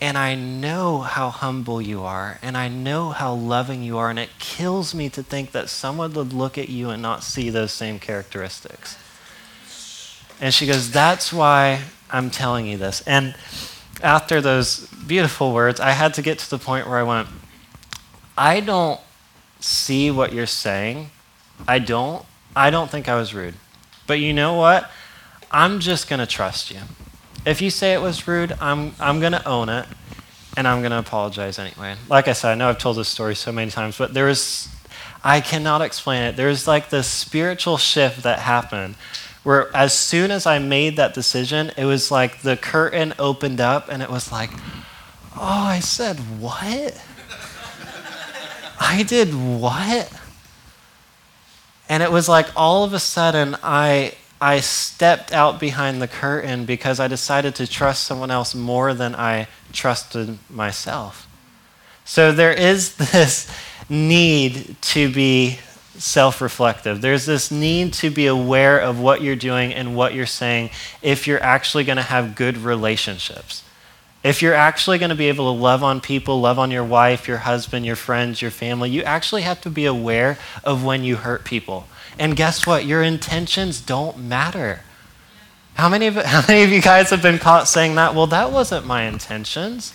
And 0.00 0.18
I 0.18 0.34
know 0.34 0.98
how 0.98 1.30
humble 1.30 1.80
you 1.80 2.02
are, 2.02 2.38
and 2.42 2.56
I 2.58 2.68
know 2.68 3.10
how 3.10 3.32
loving 3.32 3.82
you 3.82 3.96
are, 3.96 4.10
and 4.10 4.18
it 4.18 4.30
kills 4.38 4.92
me 4.94 5.08
to 5.10 5.22
think 5.22 5.52
that 5.52 5.70
someone 5.70 6.12
would 6.14 6.32
look 6.32 6.58
at 6.58 6.68
you 6.68 6.90
and 6.90 7.00
not 7.00 7.22
see 7.22 7.48
those 7.48 7.72
same 7.72 7.98
characteristics. 8.00 8.98
And 10.40 10.52
she 10.52 10.66
goes, 10.66 10.90
That's 10.90 11.32
why 11.32 11.84
I'm 12.10 12.28
telling 12.30 12.66
you 12.66 12.76
this. 12.76 13.02
And 13.06 13.34
after 14.04 14.40
those 14.40 14.86
beautiful 15.06 15.52
words, 15.52 15.80
I 15.80 15.90
had 15.90 16.14
to 16.14 16.22
get 16.22 16.38
to 16.40 16.50
the 16.50 16.58
point 16.58 16.86
where 16.86 16.98
I 16.98 17.02
went, 17.02 17.26
I 18.36 18.60
don't 18.60 19.00
see 19.60 20.10
what 20.10 20.32
you're 20.32 20.46
saying. 20.46 21.10
I 21.66 21.78
don't. 21.78 22.24
I 22.54 22.70
don't 22.70 22.90
think 22.90 23.08
I 23.08 23.16
was 23.16 23.34
rude. 23.34 23.54
But 24.06 24.20
you 24.20 24.32
know 24.34 24.54
what? 24.54 24.90
I'm 25.50 25.80
just 25.80 26.08
going 26.08 26.20
to 26.20 26.26
trust 26.26 26.70
you. 26.70 26.80
If 27.46 27.62
you 27.62 27.70
say 27.70 27.94
it 27.94 28.02
was 28.02 28.28
rude, 28.28 28.52
I'm, 28.60 28.94
I'm 29.00 29.20
going 29.20 29.32
to 29.32 29.48
own 29.48 29.68
it 29.68 29.86
and 30.56 30.68
I'm 30.68 30.80
going 30.80 30.92
to 30.92 30.98
apologize 30.98 31.58
anyway. 31.58 31.96
Like 32.08 32.28
I 32.28 32.32
said, 32.32 32.52
I 32.52 32.54
know 32.54 32.68
I've 32.68 32.78
told 32.78 32.96
this 32.96 33.08
story 33.08 33.34
so 33.34 33.52
many 33.52 33.70
times, 33.70 33.96
but 33.96 34.14
there 34.14 34.26
was, 34.26 34.68
I 35.22 35.40
cannot 35.40 35.80
explain 35.80 36.22
it. 36.22 36.36
There's 36.36 36.68
like 36.68 36.90
this 36.90 37.06
spiritual 37.06 37.78
shift 37.78 38.22
that 38.22 38.40
happened 38.40 38.96
where 39.44 39.74
as 39.76 39.96
soon 39.96 40.30
as 40.30 40.46
I 40.46 40.58
made 40.58 40.96
that 40.96 41.14
decision, 41.14 41.70
it 41.76 41.84
was 41.84 42.10
like 42.10 42.40
the 42.42 42.56
curtain 42.56 43.14
opened 43.18 43.60
up 43.60 43.88
and 43.88 44.02
it 44.02 44.10
was 44.10 44.32
like, 44.32 44.50
oh, 45.36 45.40
I 45.40 45.80
said 45.80 46.16
what? 46.40 47.00
I 48.80 49.02
did 49.02 49.34
what? 49.34 50.12
And 51.88 52.02
it 52.02 52.10
was 52.10 52.28
like 52.28 52.48
all 52.56 52.84
of 52.84 52.92
a 52.92 52.98
sudden 52.98 53.56
I 53.62 54.14
I 54.40 54.60
stepped 54.60 55.32
out 55.32 55.60
behind 55.60 56.02
the 56.02 56.08
curtain 56.08 56.64
because 56.64 56.98
I 57.00 57.08
decided 57.08 57.54
to 57.56 57.66
trust 57.66 58.04
someone 58.04 58.30
else 58.30 58.54
more 58.54 58.92
than 58.92 59.14
I 59.14 59.48
trusted 59.72 60.38
myself. 60.50 61.26
So 62.04 62.32
there 62.32 62.52
is 62.52 62.96
this 63.12 63.50
need 63.88 64.76
to 64.80 65.12
be 65.12 65.58
self 65.98 66.40
reflective. 66.40 67.00
There's 67.00 67.26
this 67.26 67.50
need 67.50 67.92
to 67.94 68.10
be 68.10 68.26
aware 68.26 68.78
of 68.78 69.00
what 69.00 69.22
you're 69.22 69.36
doing 69.36 69.72
and 69.72 69.96
what 69.96 70.14
you're 70.14 70.26
saying 70.26 70.70
if 71.02 71.26
you're 71.26 71.42
actually 71.42 71.84
going 71.84 71.96
to 71.96 72.02
have 72.02 72.34
good 72.34 72.58
relationships. 72.58 73.62
If 74.22 74.40
you're 74.40 74.54
actually 74.54 74.98
going 74.98 75.10
to 75.10 75.14
be 75.14 75.28
able 75.28 75.54
to 75.54 75.60
love 75.60 75.82
on 75.82 76.00
people, 76.00 76.40
love 76.40 76.58
on 76.58 76.70
your 76.70 76.84
wife, 76.84 77.28
your 77.28 77.38
husband, 77.38 77.84
your 77.84 77.96
friends, 77.96 78.40
your 78.40 78.50
family, 78.50 78.88
you 78.88 79.02
actually 79.02 79.42
have 79.42 79.60
to 79.60 79.70
be 79.70 79.84
aware 79.84 80.38
of 80.64 80.82
when 80.82 81.04
you 81.04 81.16
hurt 81.16 81.44
people. 81.44 81.86
And 82.18 82.34
guess 82.34 82.66
what? 82.66 82.86
Your 82.86 83.02
intentions 83.02 83.80
don't 83.80 84.18
matter. 84.18 84.80
How 85.74 85.88
many 85.88 86.06
of, 86.06 86.14
how 86.24 86.42
many 86.48 86.62
of 86.62 86.70
you 86.70 86.80
guys 86.80 87.10
have 87.10 87.22
been 87.22 87.38
caught 87.38 87.68
saying 87.68 87.96
that? 87.96 88.14
Well, 88.14 88.26
that 88.28 88.50
wasn't 88.50 88.86
my 88.86 89.02
intentions. 89.02 89.92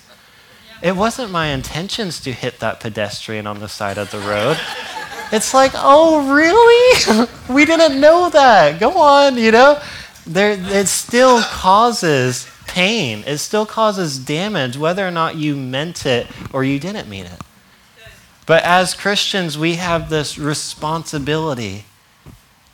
It 0.81 0.95
wasn't 0.95 1.31
my 1.31 1.47
intentions 1.47 2.21
to 2.21 2.31
hit 2.31 2.59
that 2.59 2.79
pedestrian 2.79 3.47
on 3.47 3.59
the 3.59 3.67
side 3.67 3.97
of 3.97 4.11
the 4.11 4.19
road. 4.19 4.59
It's 5.31 5.53
like, 5.53 5.71
oh, 5.75 6.33
really? 6.33 7.27
we 7.53 7.65
didn't 7.65 7.99
know 7.99 8.29
that. 8.29 8.79
Go 8.79 8.97
on, 8.97 9.37
you 9.37 9.51
know? 9.51 9.81
There, 10.25 10.51
it 10.51 10.87
still 10.87 11.41
causes 11.41 12.47
pain. 12.67 13.23
It 13.25 13.37
still 13.37 13.65
causes 13.65 14.17
damage, 14.17 14.77
whether 14.77 15.07
or 15.07 15.11
not 15.11 15.35
you 15.35 15.55
meant 15.55 16.05
it 16.05 16.27
or 16.53 16.63
you 16.63 16.79
didn't 16.79 17.09
mean 17.09 17.25
it. 17.25 17.39
But 18.45 18.63
as 18.63 18.95
Christians, 18.95 19.57
we 19.57 19.75
have 19.75 20.09
this 20.09 20.39
responsibility 20.39 21.85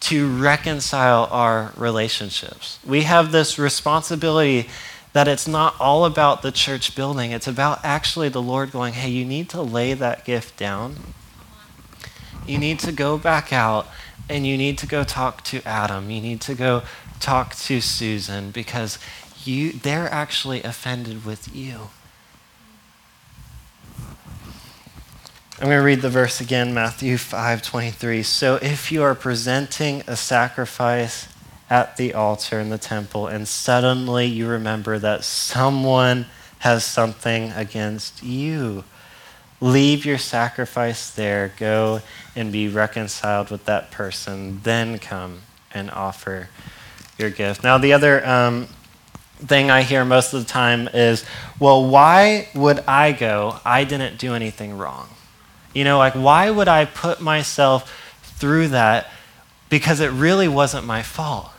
to 0.01 0.37
reconcile 0.37 1.27
our 1.31 1.73
relationships. 1.75 2.79
We 2.85 3.01
have 3.01 3.31
this 3.31 3.59
responsibility 3.59 4.69
that 5.11 5.27
it's 5.27 5.47
not 5.47 5.75
all 5.79 6.05
about 6.05 6.41
the 6.41 6.51
church 6.51 6.95
building, 6.95 7.31
it's 7.31 7.47
about 7.47 7.79
actually 7.83 8.29
the 8.29 8.41
Lord 8.41 8.71
going, 8.71 8.93
hey, 8.93 9.09
you 9.09 9.25
need 9.25 9.49
to 9.49 9.61
lay 9.61 9.93
that 9.93 10.25
gift 10.25 10.57
down 10.57 10.97
you 12.47 12.57
need 12.57 12.79
to 12.79 12.91
go 12.91 13.17
back 13.17 13.51
out 13.51 13.87
and 14.29 14.45
you 14.45 14.57
need 14.57 14.77
to 14.79 14.87
go 14.87 15.03
talk 15.03 15.43
to 15.45 15.61
Adam. 15.65 16.09
You 16.09 16.21
need 16.21 16.41
to 16.41 16.55
go 16.55 16.83
talk 17.19 17.55
to 17.55 17.81
Susan 17.81 18.51
because 18.51 18.99
you, 19.43 19.71
they're 19.71 20.11
actually 20.11 20.63
offended 20.63 21.25
with 21.25 21.55
you. 21.55 21.89
I'm 25.57 25.67
going 25.67 25.79
to 25.79 25.85
read 25.85 26.01
the 26.01 26.09
verse 26.09 26.41
again, 26.41 26.73
Matthew 26.73 27.15
5:23. 27.15 28.25
So 28.25 28.55
if 28.61 28.91
you 28.91 29.03
are 29.03 29.15
presenting 29.15 30.03
a 30.05 30.17
sacrifice 30.17 31.29
at 31.69 31.95
the 31.95 32.13
altar 32.13 32.59
in 32.59 32.69
the 32.69 32.77
temple 32.77 33.27
and 33.27 33.47
suddenly 33.47 34.25
you 34.25 34.47
remember 34.47 34.99
that 34.99 35.23
someone 35.23 36.25
has 36.59 36.83
something 36.83 37.51
against 37.51 38.21
you, 38.21 38.83
Leave 39.61 40.05
your 40.05 40.17
sacrifice 40.17 41.09
there. 41.11 41.53
Go 41.57 42.01
and 42.35 42.51
be 42.51 42.67
reconciled 42.67 43.49
with 43.49 43.65
that 43.65 43.91
person. 43.91 44.59
Then 44.63 44.99
come 44.99 45.41
and 45.73 45.89
offer 45.91 46.49
your 47.17 47.29
gift. 47.29 47.63
Now, 47.63 47.77
the 47.77 47.93
other 47.93 48.25
um, 48.27 48.67
thing 49.37 49.71
I 49.71 49.81
hear 49.81 50.03
most 50.03 50.33
of 50.33 50.45
the 50.45 50.49
time 50.49 50.89
is, 50.93 51.25
well, 51.59 51.87
why 51.87 52.49
would 52.53 52.79
I 52.87 53.11
go? 53.11 53.59
I 53.63 53.83
didn't 53.83 54.17
do 54.17 54.33
anything 54.33 54.77
wrong. 54.77 55.09
You 55.73 55.83
know, 55.83 55.97
like, 55.97 56.13
why 56.13 56.49
would 56.49 56.67
I 56.67 56.85
put 56.85 57.21
myself 57.21 58.19
through 58.23 58.69
that? 58.69 59.11
Because 59.69 59.99
it 59.99 60.11
really 60.11 60.47
wasn't 60.47 60.85
my 60.85 61.03
fault. 61.03 61.51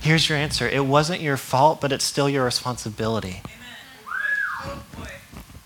Here's 0.00 0.28
your 0.28 0.38
answer 0.38 0.66
it 0.66 0.86
wasn't 0.86 1.20
your 1.20 1.36
fault, 1.36 1.80
but 1.80 1.92
it's 1.92 2.04
still 2.04 2.28
your 2.28 2.44
responsibility. 2.44 3.42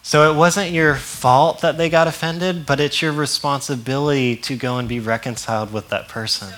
So 0.07 0.31
it 0.31 0.37
wasn't 0.37 0.71
your 0.71 0.97
fault 0.97 1.63
that 1.63 1.79
they 1.79 1.89
got 1.89 2.07
offended, 2.07 2.67
but 2.67 2.79
it's 2.79 3.01
your 3.01 3.11
responsibility 3.11 4.37
to 4.37 4.55
go 4.55 4.77
and 4.77 4.87
be 4.87 5.01
reconciled 5.01 5.73
with 5.73 5.89
that 5.89 6.09
person. 6.09 6.53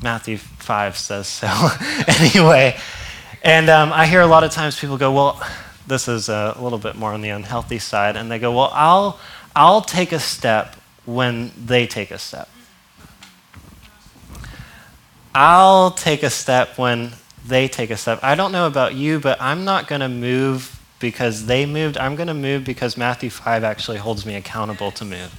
Matthew 0.00 0.36
5 0.36 0.96
says 0.96 1.26
so. 1.26 1.48
anyway, 2.06 2.78
and 3.42 3.68
um, 3.68 3.92
I 3.92 4.06
hear 4.06 4.20
a 4.20 4.26
lot 4.26 4.44
of 4.44 4.52
times 4.52 4.78
people 4.78 4.96
go, 4.96 5.12
well, 5.12 5.44
this 5.88 6.06
is 6.06 6.28
a 6.28 6.56
little 6.60 6.78
bit 6.78 6.94
more 6.94 7.12
on 7.12 7.22
the 7.22 7.30
unhealthy 7.30 7.80
side, 7.80 8.14
and 8.14 8.30
they 8.30 8.38
go, 8.38 8.52
well, 8.52 8.70
I'll, 8.72 9.18
I'll 9.56 9.82
take 9.82 10.12
a 10.12 10.20
step 10.20 10.76
when 11.06 11.50
they 11.58 11.88
take 11.88 12.12
a 12.12 12.18
step. 12.18 12.48
I'll 15.34 15.90
take 15.90 16.22
a 16.22 16.30
step 16.30 16.78
when 16.78 17.14
they 17.44 17.66
take 17.66 17.90
a 17.90 17.96
step. 17.96 18.20
I 18.22 18.36
don't 18.36 18.52
know 18.52 18.68
about 18.68 18.94
you, 18.94 19.18
but 19.18 19.42
I'm 19.42 19.64
not 19.64 19.88
going 19.88 20.02
to 20.02 20.08
move 20.08 20.76
because 20.98 21.46
they 21.46 21.66
moved. 21.66 21.96
I'm 21.98 22.16
going 22.16 22.28
to 22.28 22.34
move 22.34 22.64
because 22.64 22.96
Matthew 22.96 23.30
5 23.30 23.64
actually 23.64 23.98
holds 23.98 24.24
me 24.24 24.34
accountable 24.34 24.90
to 24.92 25.04
move. 25.04 25.34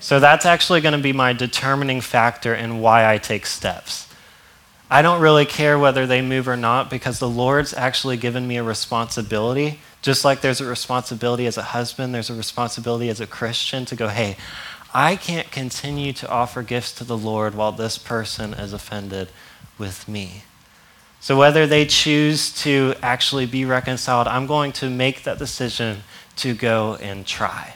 So 0.00 0.18
that's 0.18 0.46
actually 0.46 0.80
going 0.80 0.96
to 0.96 1.02
be 1.02 1.12
my 1.12 1.32
determining 1.32 2.00
factor 2.00 2.54
in 2.54 2.80
why 2.80 3.12
I 3.12 3.18
take 3.18 3.46
steps. 3.46 4.08
I 4.90 5.02
don't 5.02 5.20
really 5.20 5.44
care 5.44 5.78
whether 5.78 6.06
they 6.06 6.20
move 6.20 6.48
or 6.48 6.56
not 6.56 6.90
because 6.90 7.20
the 7.20 7.28
Lord's 7.28 7.72
actually 7.72 8.16
given 8.16 8.48
me 8.48 8.56
a 8.56 8.62
responsibility. 8.62 9.78
Just 10.02 10.24
like 10.24 10.40
there's 10.40 10.60
a 10.60 10.66
responsibility 10.66 11.46
as 11.46 11.56
a 11.56 11.62
husband, 11.62 12.12
there's 12.12 12.30
a 12.30 12.34
responsibility 12.34 13.08
as 13.08 13.20
a 13.20 13.26
Christian 13.26 13.84
to 13.84 13.94
go, 13.94 14.08
hey, 14.08 14.36
I 14.92 15.14
can't 15.14 15.52
continue 15.52 16.12
to 16.14 16.28
offer 16.28 16.62
gifts 16.62 16.92
to 16.94 17.04
the 17.04 17.16
Lord 17.16 17.54
while 17.54 17.70
this 17.70 17.98
person 17.98 18.52
is 18.54 18.72
offended 18.72 19.28
with 19.78 20.08
me. 20.08 20.42
So, 21.20 21.36
whether 21.36 21.66
they 21.66 21.84
choose 21.84 22.52
to 22.62 22.94
actually 23.02 23.46
be 23.46 23.66
reconciled, 23.66 24.26
I'm 24.26 24.46
going 24.46 24.72
to 24.72 24.88
make 24.88 25.24
that 25.24 25.38
decision 25.38 25.98
to 26.36 26.54
go 26.54 26.96
and 26.96 27.26
try. 27.26 27.74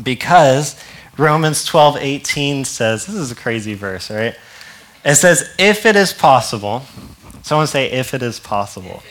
Because 0.00 0.80
Romans 1.18 1.64
12 1.64 1.96
18 1.96 2.64
says, 2.64 3.06
this 3.06 3.16
is 3.16 3.32
a 3.32 3.34
crazy 3.34 3.74
verse, 3.74 4.10
right? 4.10 4.36
It 5.04 5.14
says, 5.16 5.50
if 5.58 5.86
it 5.86 5.96
is 5.96 6.12
possible, 6.12 6.82
someone 7.42 7.66
say, 7.66 7.90
if 7.90 8.14
it 8.14 8.22
is 8.22 8.38
possible. 8.38 9.02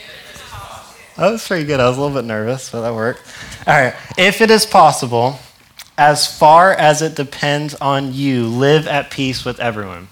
That 1.17 1.31
was 1.31 1.45
pretty 1.45 1.65
good. 1.65 1.81
I 1.81 1.89
was 1.89 1.97
a 1.97 2.01
little 2.01 2.15
bit 2.15 2.25
nervous, 2.25 2.69
but 2.69 2.81
that 2.81 2.95
worked. 2.95 3.21
All 3.67 3.73
right. 3.73 3.93
If 4.17 4.39
it 4.39 4.49
is 4.49 4.65
possible, 4.65 5.37
as 5.97 6.25
far 6.25 6.71
as 6.71 7.01
it 7.01 7.15
depends 7.15 7.75
on 7.75 8.13
you, 8.13 8.47
live 8.47 8.87
at 8.87 9.11
peace 9.11 9.43
with 9.43 9.59
everyone. 9.59 10.07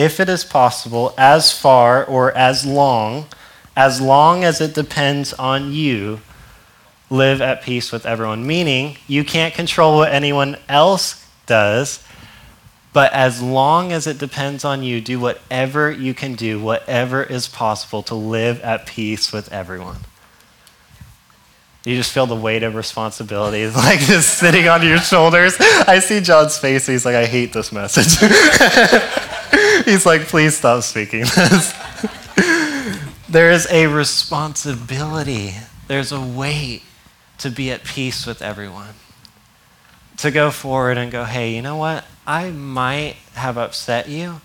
If 0.00 0.18
it 0.18 0.30
is 0.30 0.44
possible, 0.44 1.12
as 1.18 1.52
far 1.52 2.02
or 2.02 2.32
as 2.32 2.64
long, 2.64 3.26
as 3.76 4.00
long 4.00 4.44
as 4.44 4.58
it 4.58 4.72
depends 4.72 5.34
on 5.34 5.74
you, 5.74 6.22
live 7.10 7.42
at 7.42 7.60
peace 7.60 7.92
with 7.92 8.06
everyone. 8.06 8.46
Meaning, 8.46 8.96
you 9.06 9.24
can't 9.24 9.52
control 9.52 9.98
what 9.98 10.10
anyone 10.10 10.56
else 10.70 11.28
does, 11.44 12.02
but 12.94 13.12
as 13.12 13.42
long 13.42 13.92
as 13.92 14.06
it 14.06 14.16
depends 14.16 14.64
on 14.64 14.82
you, 14.82 15.02
do 15.02 15.20
whatever 15.20 15.92
you 15.92 16.14
can 16.14 16.34
do, 16.34 16.58
whatever 16.58 17.22
is 17.22 17.46
possible 17.46 18.02
to 18.04 18.14
live 18.14 18.58
at 18.62 18.86
peace 18.86 19.34
with 19.34 19.52
everyone. 19.52 19.98
You 21.84 21.94
just 21.94 22.10
feel 22.10 22.24
the 22.24 22.34
weight 22.34 22.62
of 22.62 22.74
responsibility 22.74 23.66
like 23.70 24.00
just 24.00 24.38
sitting 24.38 24.66
on 24.66 24.82
your 24.82 24.96
shoulders. 24.96 25.56
I 25.60 25.98
see 25.98 26.22
John's 26.22 26.56
face. 26.56 26.86
He's 26.86 27.04
like, 27.04 27.16
I 27.16 27.26
hate 27.26 27.52
this 27.52 27.70
message. 27.70 28.16
he's 29.84 30.06
like, 30.06 30.22
please 30.22 30.56
stop 30.56 30.82
speaking 30.82 31.20
this. 31.20 31.74
there 33.28 33.50
is 33.50 33.66
a 33.70 33.86
responsibility, 33.86 35.54
there's 35.88 36.12
a 36.12 36.20
weight 36.20 36.82
to 37.38 37.50
be 37.50 37.70
at 37.70 37.84
peace 37.84 38.26
with 38.26 38.42
everyone. 38.42 38.94
To 40.18 40.30
go 40.30 40.50
forward 40.50 40.98
and 40.98 41.10
go, 41.10 41.24
hey, 41.24 41.54
you 41.54 41.62
know 41.62 41.76
what? 41.76 42.04
I 42.26 42.50
might 42.50 43.16
have 43.34 43.56
upset 43.56 44.08
you, 44.08 44.42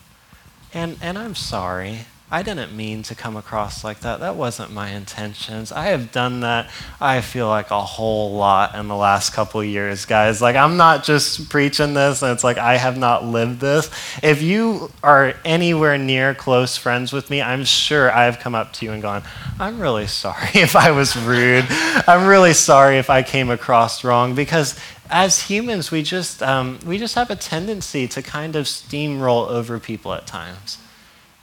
and, 0.74 0.98
and 1.02 1.18
I'm 1.18 1.36
sorry. 1.36 2.06
I 2.32 2.42
didn't 2.42 2.76
mean 2.76 3.04
to 3.04 3.14
come 3.14 3.38
across 3.38 3.84
like 3.84 4.00
that. 4.00 4.20
That 4.20 4.36
wasn't 4.36 4.72
my 4.72 4.90
intentions. 4.90 5.72
I 5.72 5.86
have 5.86 6.12
done 6.12 6.40
that, 6.40 6.72
I 7.00 7.22
feel 7.22 7.48
like 7.48 7.70
a 7.70 7.82
whole 7.84 8.34
lot 8.34 8.74
in 8.74 8.88
the 8.88 8.96
last 8.96 9.34
couple 9.34 9.64
years, 9.64 10.06
guys. 10.06 10.42
Like, 10.42 10.56
I'm 10.56 10.76
not 10.76 11.04
just 11.04 11.50
preaching 11.50 11.94
this, 11.94 12.24
and 12.24 12.32
it's 12.32 12.44
like 12.44 12.58
I 12.58 12.78
have 12.78 12.98
not 12.98 13.26
lived 13.26 13.60
this. 13.60 13.92
If 14.24 14.42
you 14.42 14.90
are 15.04 15.36
anywhere 15.46 16.00
near 16.00 16.34
close 16.34 16.78
friends 16.78 17.14
with 17.14 17.30
me, 17.30 17.44
I'm 17.44 17.64
sure 17.64 18.12
I've 18.12 18.40
come 18.40 18.56
up 18.56 18.74
to 18.74 18.86
you 18.86 18.92
and 18.92 19.04
gone, 19.04 19.22
I'm 19.60 19.80
really 19.80 20.08
sorry 20.26 20.50
if 20.56 20.76
I 20.76 20.92
was 20.92 21.16
rude. 21.16 21.66
I'm 22.08 22.26
really 22.26 22.54
sorry 22.54 22.98
if 22.98 23.12
I 23.12 23.22
came 23.22 23.52
across 23.52 24.04
wrong 24.04 24.34
because 24.34 24.80
as 25.12 25.44
humans, 25.44 25.92
we 25.92 26.02
just, 26.02 26.42
um, 26.42 26.80
we 26.88 26.98
just 26.98 27.14
have 27.14 27.30
a 27.30 27.36
tendency 27.36 28.08
to 28.08 28.24
kind 28.24 28.56
of 28.56 28.66
steamroll 28.66 29.48
over 29.48 29.80
people 29.80 30.12
at 30.12 30.26
times 30.26 30.80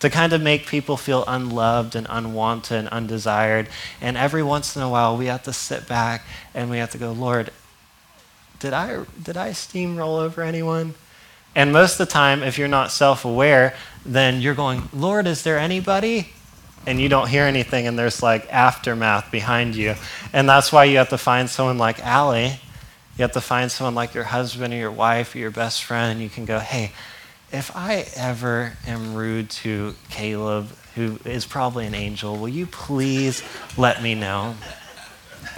to 0.02 0.10
kind 0.10 0.32
of 0.32 0.42
make 0.42 0.66
people 0.66 0.96
feel 0.96 1.24
unloved 1.28 1.94
and 1.94 2.08
unwanted 2.10 2.76
and 2.76 2.88
undesired. 2.88 3.68
And 4.00 4.16
every 4.16 4.42
once 4.42 4.76
in 4.76 4.82
a 4.82 4.88
while, 4.88 5.16
we 5.16 5.26
have 5.26 5.44
to 5.44 5.52
sit 5.52 5.86
back 5.86 6.24
and 6.54 6.70
we 6.70 6.78
have 6.78 6.90
to 6.90 6.98
go, 6.98 7.12
Lord, 7.12 7.50
did 8.58 8.72
I, 8.72 9.04
did 9.22 9.36
I 9.36 9.50
steamroll 9.50 10.20
over 10.20 10.42
anyone? 10.42 10.94
And 11.54 11.72
most 11.72 12.00
of 12.00 12.08
the 12.08 12.12
time, 12.12 12.42
if 12.42 12.58
you're 12.58 12.66
not 12.66 12.90
self 12.90 13.24
aware, 13.24 13.74
then 14.04 14.40
you're 14.40 14.56
going, 14.56 14.88
Lord, 14.92 15.28
is 15.28 15.44
there 15.44 15.58
anybody? 15.58 16.30
And 16.84 17.00
you 17.00 17.08
don't 17.08 17.28
hear 17.28 17.44
anything, 17.44 17.86
and 17.86 17.96
there's 17.96 18.24
like 18.24 18.52
aftermath 18.52 19.30
behind 19.30 19.76
you. 19.76 19.94
And 20.32 20.48
that's 20.48 20.72
why 20.72 20.84
you 20.84 20.96
have 20.96 21.10
to 21.10 21.18
find 21.18 21.48
someone 21.48 21.78
like 21.78 22.00
Allie. 22.00 22.58
You 23.16 23.22
have 23.22 23.32
to 23.32 23.40
find 23.40 23.70
someone 23.70 23.94
like 23.94 24.14
your 24.14 24.24
husband 24.24 24.74
or 24.74 24.76
your 24.76 24.90
wife 24.90 25.36
or 25.36 25.38
your 25.38 25.52
best 25.52 25.84
friend, 25.84 26.10
and 26.10 26.20
you 26.20 26.28
can 26.28 26.44
go, 26.44 26.58
hey, 26.58 26.90
if 27.52 27.76
I 27.76 28.06
ever 28.16 28.72
am 28.86 29.14
rude 29.14 29.50
to 29.50 29.94
Caleb, 30.08 30.68
who 30.94 31.18
is 31.24 31.44
probably 31.44 31.86
an 31.86 31.94
angel, 31.94 32.36
will 32.36 32.48
you 32.48 32.66
please 32.66 33.42
let 33.76 34.02
me 34.02 34.14
know? 34.14 34.54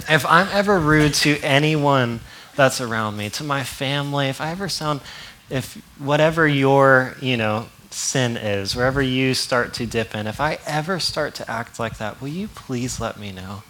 If 0.09 0.25
I'm 0.25 0.47
ever 0.51 0.77
rude 0.77 1.13
to 1.15 1.39
anyone 1.41 2.19
that's 2.55 2.81
around 2.81 3.17
me, 3.17 3.29
to 3.31 3.43
my 3.43 3.63
family, 3.63 4.27
if 4.27 4.41
I 4.41 4.51
ever 4.51 4.67
sound, 4.67 5.01
if 5.49 5.75
whatever 5.97 6.47
your, 6.47 7.15
you 7.21 7.37
know, 7.37 7.67
sin 7.91 8.35
is, 8.35 8.75
wherever 8.75 9.01
you 9.01 9.33
start 9.33 9.73
to 9.75 9.85
dip 9.85 10.13
in, 10.13 10.27
if 10.27 10.41
I 10.41 10.59
ever 10.65 10.99
start 10.99 11.33
to 11.35 11.49
act 11.49 11.79
like 11.79 11.97
that, 11.97 12.21
will 12.21 12.27
you 12.27 12.49
please 12.49 12.99
let 12.99 13.17
me 13.17 13.31
know? 13.31 13.63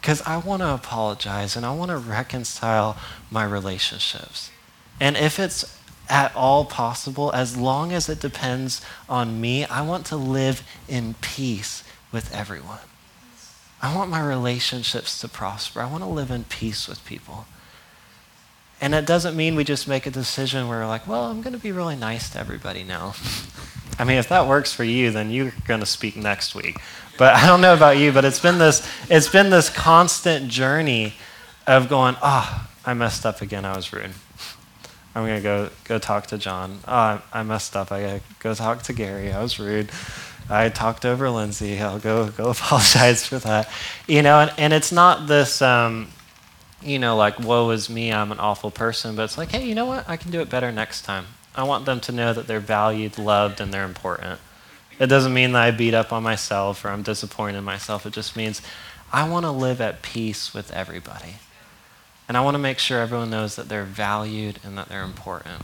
Because 0.00 0.22
I 0.22 0.36
want 0.36 0.60
to 0.62 0.74
apologize 0.74 1.56
and 1.56 1.64
I 1.64 1.74
want 1.74 1.90
to 1.90 1.96
reconcile 1.96 2.96
my 3.30 3.44
relationships. 3.44 4.50
And 4.98 5.16
if 5.16 5.38
it's 5.38 5.79
at 6.10 6.34
all 6.34 6.64
possible, 6.64 7.30
as 7.32 7.56
long 7.56 7.92
as 7.92 8.08
it 8.08 8.20
depends 8.20 8.82
on 9.08 9.40
me, 9.40 9.64
I 9.64 9.82
want 9.82 10.04
to 10.06 10.16
live 10.16 10.62
in 10.88 11.14
peace 11.20 11.84
with 12.12 12.34
everyone. 12.34 12.80
I 13.80 13.94
want 13.94 14.10
my 14.10 14.20
relationships 14.20 15.20
to 15.20 15.28
prosper. 15.28 15.80
I 15.80 15.90
want 15.90 16.02
to 16.02 16.08
live 16.08 16.30
in 16.30 16.44
peace 16.44 16.86
with 16.86 17.04
people. 17.06 17.46
And 18.80 18.94
it 18.94 19.06
doesn't 19.06 19.36
mean 19.36 19.56
we 19.56 19.64
just 19.64 19.86
make 19.86 20.06
a 20.06 20.10
decision 20.10 20.68
where 20.68 20.80
we're 20.80 20.86
like, 20.86 21.06
well, 21.06 21.24
I'm 21.24 21.42
going 21.42 21.52
to 21.52 21.58
be 21.58 21.72
really 21.72 21.96
nice 21.96 22.30
to 22.30 22.38
everybody 22.38 22.82
now. 22.82 23.14
I 23.98 24.04
mean, 24.04 24.16
if 24.16 24.28
that 24.30 24.46
works 24.46 24.72
for 24.72 24.84
you, 24.84 25.10
then 25.10 25.30
you're 25.30 25.52
going 25.66 25.80
to 25.80 25.86
speak 25.86 26.16
next 26.16 26.54
week. 26.54 26.78
But 27.18 27.34
I 27.34 27.46
don't 27.46 27.60
know 27.60 27.74
about 27.74 27.98
you, 27.98 28.12
but 28.12 28.24
it's 28.24 28.40
been 28.40 28.58
this, 28.58 28.86
it's 29.10 29.28
been 29.28 29.50
this 29.50 29.68
constant 29.68 30.48
journey 30.48 31.14
of 31.66 31.88
going, 31.90 32.16
oh, 32.22 32.68
I 32.84 32.94
messed 32.94 33.26
up 33.26 33.42
again. 33.42 33.66
I 33.66 33.76
was 33.76 33.92
rude. 33.92 34.12
I'm 35.14 35.26
gonna 35.26 35.40
go 35.40 35.70
go 35.84 35.98
talk 35.98 36.28
to 36.28 36.38
John. 36.38 36.78
Oh, 36.86 37.22
I 37.32 37.42
messed 37.42 37.76
up. 37.76 37.90
I 37.90 38.02
gotta 38.02 38.20
go 38.38 38.54
talk 38.54 38.82
to 38.84 38.92
Gary. 38.92 39.32
I 39.32 39.42
was 39.42 39.58
rude. 39.58 39.90
I 40.48 40.68
talked 40.68 41.04
over 41.04 41.30
Lindsay. 41.30 41.80
I'll 41.80 41.98
go 41.98 42.28
go 42.28 42.50
apologize 42.50 43.26
for 43.26 43.38
that. 43.40 43.70
You 44.06 44.22
know, 44.22 44.40
and, 44.40 44.52
and 44.56 44.72
it's 44.72 44.92
not 44.92 45.26
this 45.26 45.62
um, 45.62 46.08
you 46.82 46.98
know, 46.98 47.16
like, 47.16 47.38
woe 47.38 47.70
is 47.70 47.90
me, 47.90 48.12
I'm 48.12 48.32
an 48.32 48.38
awful 48.38 48.70
person, 48.70 49.16
but 49.16 49.24
it's 49.24 49.36
like, 49.38 49.50
hey, 49.50 49.66
you 49.66 49.74
know 49.74 49.86
what? 49.86 50.08
I 50.08 50.16
can 50.16 50.30
do 50.30 50.40
it 50.40 50.48
better 50.48 50.72
next 50.72 51.02
time. 51.02 51.26
I 51.54 51.64
want 51.64 51.84
them 51.84 52.00
to 52.00 52.12
know 52.12 52.32
that 52.32 52.46
they're 52.46 52.60
valued, 52.60 53.18
loved, 53.18 53.60
and 53.60 53.72
they're 53.72 53.84
important. 53.84 54.40
It 54.98 55.06
doesn't 55.06 55.34
mean 55.34 55.52
that 55.52 55.62
I 55.62 55.70
beat 55.70 55.94
up 55.94 56.12
on 56.12 56.22
myself 56.22 56.84
or 56.84 56.88
I'm 56.88 57.02
disappointed 57.02 57.58
in 57.58 57.64
myself. 57.64 58.06
It 58.06 58.12
just 58.12 58.36
means 58.36 58.62
I 59.12 59.28
want 59.28 59.44
to 59.44 59.50
live 59.50 59.80
at 59.80 60.02
peace 60.02 60.54
with 60.54 60.72
everybody. 60.72 61.36
And 62.30 62.36
I 62.36 62.42
want 62.42 62.54
to 62.54 62.60
make 62.60 62.78
sure 62.78 63.00
everyone 63.00 63.30
knows 63.30 63.56
that 63.56 63.68
they're 63.68 63.82
valued 63.82 64.60
and 64.62 64.78
that 64.78 64.88
they're 64.88 65.02
important. 65.02 65.62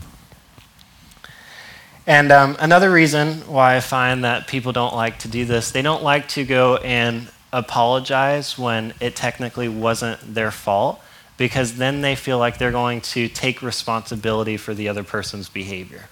And 2.05 2.29
um, 2.29 2.57
another 2.59 2.91
reason 2.91 3.35
why 3.47 3.77
I 3.77 3.79
find 3.79 4.25
that 4.25 4.47
people 4.47 4.73
don't 4.73 4.93
like 4.93 5.17
to 5.19 5.29
do 5.29 5.45
this, 5.45 5.71
they 5.71 5.81
don't 5.81 6.03
like 6.03 6.27
to 6.27 6.43
go 6.43 6.75
and 6.75 7.31
apologize 7.53 8.57
when 8.57 8.93
it 8.99 9.15
technically 9.15 9.69
wasn't 9.69 10.19
their 10.35 10.51
fault, 10.51 10.99
because 11.37 11.77
then 11.77 12.01
they 12.01 12.17
feel 12.17 12.37
like 12.37 12.57
they're 12.57 12.69
going 12.73 12.99
to 12.99 13.29
take 13.29 13.61
responsibility 13.61 14.57
for 14.57 14.73
the 14.73 14.89
other 14.89 15.05
person's 15.05 15.47
behavior. 15.47 16.09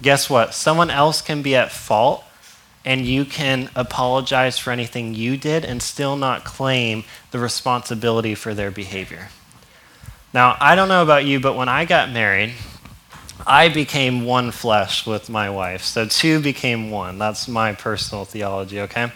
Guess 0.00 0.30
what? 0.30 0.54
Someone 0.54 0.88
else 0.88 1.20
can 1.20 1.42
be 1.42 1.54
at 1.54 1.70
fault 1.70 2.24
and 2.88 3.04
you 3.04 3.22
can 3.22 3.68
apologize 3.76 4.58
for 4.58 4.70
anything 4.70 5.12
you 5.14 5.36
did 5.36 5.62
and 5.62 5.82
still 5.82 6.16
not 6.16 6.42
claim 6.42 7.04
the 7.32 7.38
responsibility 7.38 8.34
for 8.34 8.54
their 8.54 8.70
behavior. 8.70 9.28
Now, 10.32 10.56
I 10.58 10.74
don't 10.74 10.88
know 10.88 11.02
about 11.02 11.26
you, 11.26 11.38
but 11.38 11.54
when 11.54 11.68
I 11.68 11.84
got 11.84 12.10
married, 12.10 12.54
I 13.46 13.68
became 13.68 14.24
one 14.24 14.52
flesh 14.52 15.06
with 15.06 15.28
my 15.28 15.50
wife. 15.50 15.84
So 15.84 16.06
two 16.06 16.40
became 16.40 16.90
one. 16.90 17.18
That's 17.18 17.46
my 17.46 17.74
personal 17.74 18.24
theology, 18.24 18.80
okay? 18.80 19.12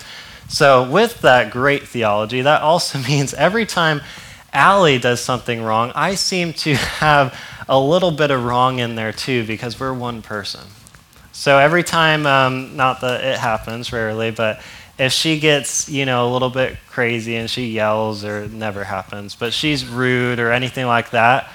So, 0.50 0.87
with 0.87 1.22
that 1.22 1.50
great 1.50 1.88
theology, 1.88 2.42
that 2.42 2.61
also 2.61 2.98
means 3.08 3.32
every 3.32 3.64
time 3.64 4.02
Allie 4.52 4.98
does 4.98 5.22
something 5.22 5.62
wrong, 5.62 5.92
I 5.94 6.16
seem 6.16 6.52
to 6.52 6.74
have 7.00 7.35
a 7.70 7.80
little 7.80 8.11
bit 8.11 8.30
of 8.30 8.44
wrong 8.44 8.80
in 8.80 8.96
there 8.96 9.14
too 9.14 9.46
because 9.46 9.80
we're 9.80 9.94
one 9.94 10.20
person. 10.20 10.61
So 11.33 11.59
every 11.59 11.83
time, 11.83 12.27
um, 12.27 12.77
not 12.77 13.01
that 13.01 13.25
it 13.25 13.38
happens 13.38 13.92
rarely, 13.92 14.31
but 14.31 14.61
if 14.99 15.12
she 15.12 15.40
gets, 15.40 15.88
you 15.88 16.05
know, 16.05 16.29
a 16.29 16.31
little 16.31 16.51
bit 16.51 16.77
crazy 16.88 17.37
and 17.37 17.49
she 17.49 17.68
yells 17.68 18.25
or 18.25 18.47
never 18.49 18.85
happens, 18.85 19.35
but 19.35 19.53
she's 19.53 19.87
rude 19.87 20.38
or 20.38 20.53
anything 20.53 20.87
like 20.87 21.11
that, 21.11 21.51